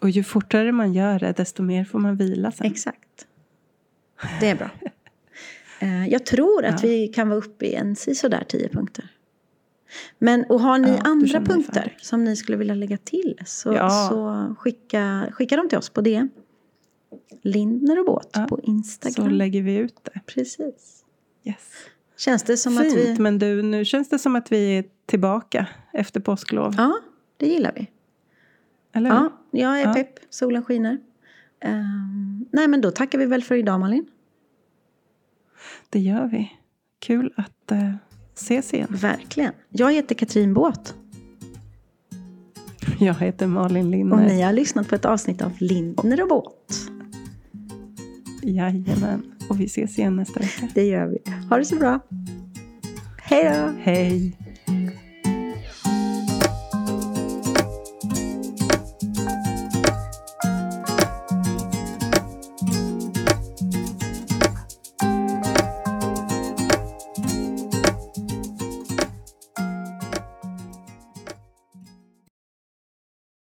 [0.01, 2.67] Och ju fortare man gör det, desto mer får man vila sen.
[2.67, 3.27] exakt.
[4.41, 4.71] Det är bra.
[5.81, 9.09] Eh, Jag tror att vi kan vara uppe i en sådär tio punkter.
[10.19, 14.09] Men och har ni Ja, andra punkter som ni skulle vilja lägga till så, Ja.
[14.11, 16.31] så skicka, skicka dem till oss på DM.
[17.43, 19.31] Lindner och båt Ja, på Så Instagram.
[19.31, 20.21] lägger vi ut det.
[20.27, 21.05] Precis.
[21.45, 21.73] Yes.
[22.17, 23.17] Känns det som Fint, att vi...
[23.19, 26.75] men du, nu känns det som att vi är tillbaka efter påsklov.
[26.77, 27.01] Ja,
[27.37, 27.91] det gillar vi.
[28.93, 29.17] Eller hur?
[29.19, 29.95] Ja, jag är Ja.
[29.95, 30.19] pepp.
[30.31, 30.99] Solen skiner.
[31.61, 34.07] Ehm, nej, men då tackar vi väl för idag, Malin.
[35.91, 36.53] Det gör vi.
[36.99, 37.95] Kul att uh,
[38.35, 38.89] ses igen.
[38.91, 39.53] Verkligen.
[39.69, 40.95] Jag heter Katrin Båt.
[42.99, 44.27] Jag heter Malin Och Lindner.
[44.27, 46.91] ni har lyssnat på ett avsnitt av Lindner och Båt.
[48.43, 49.33] Jajamän.
[49.49, 50.69] Och vi ses igen nästa vecka.
[50.75, 51.19] Det gör vi.
[51.51, 52.01] Ha det så bra.
[53.23, 53.73] Hej då!
[53.79, 54.37] Hej!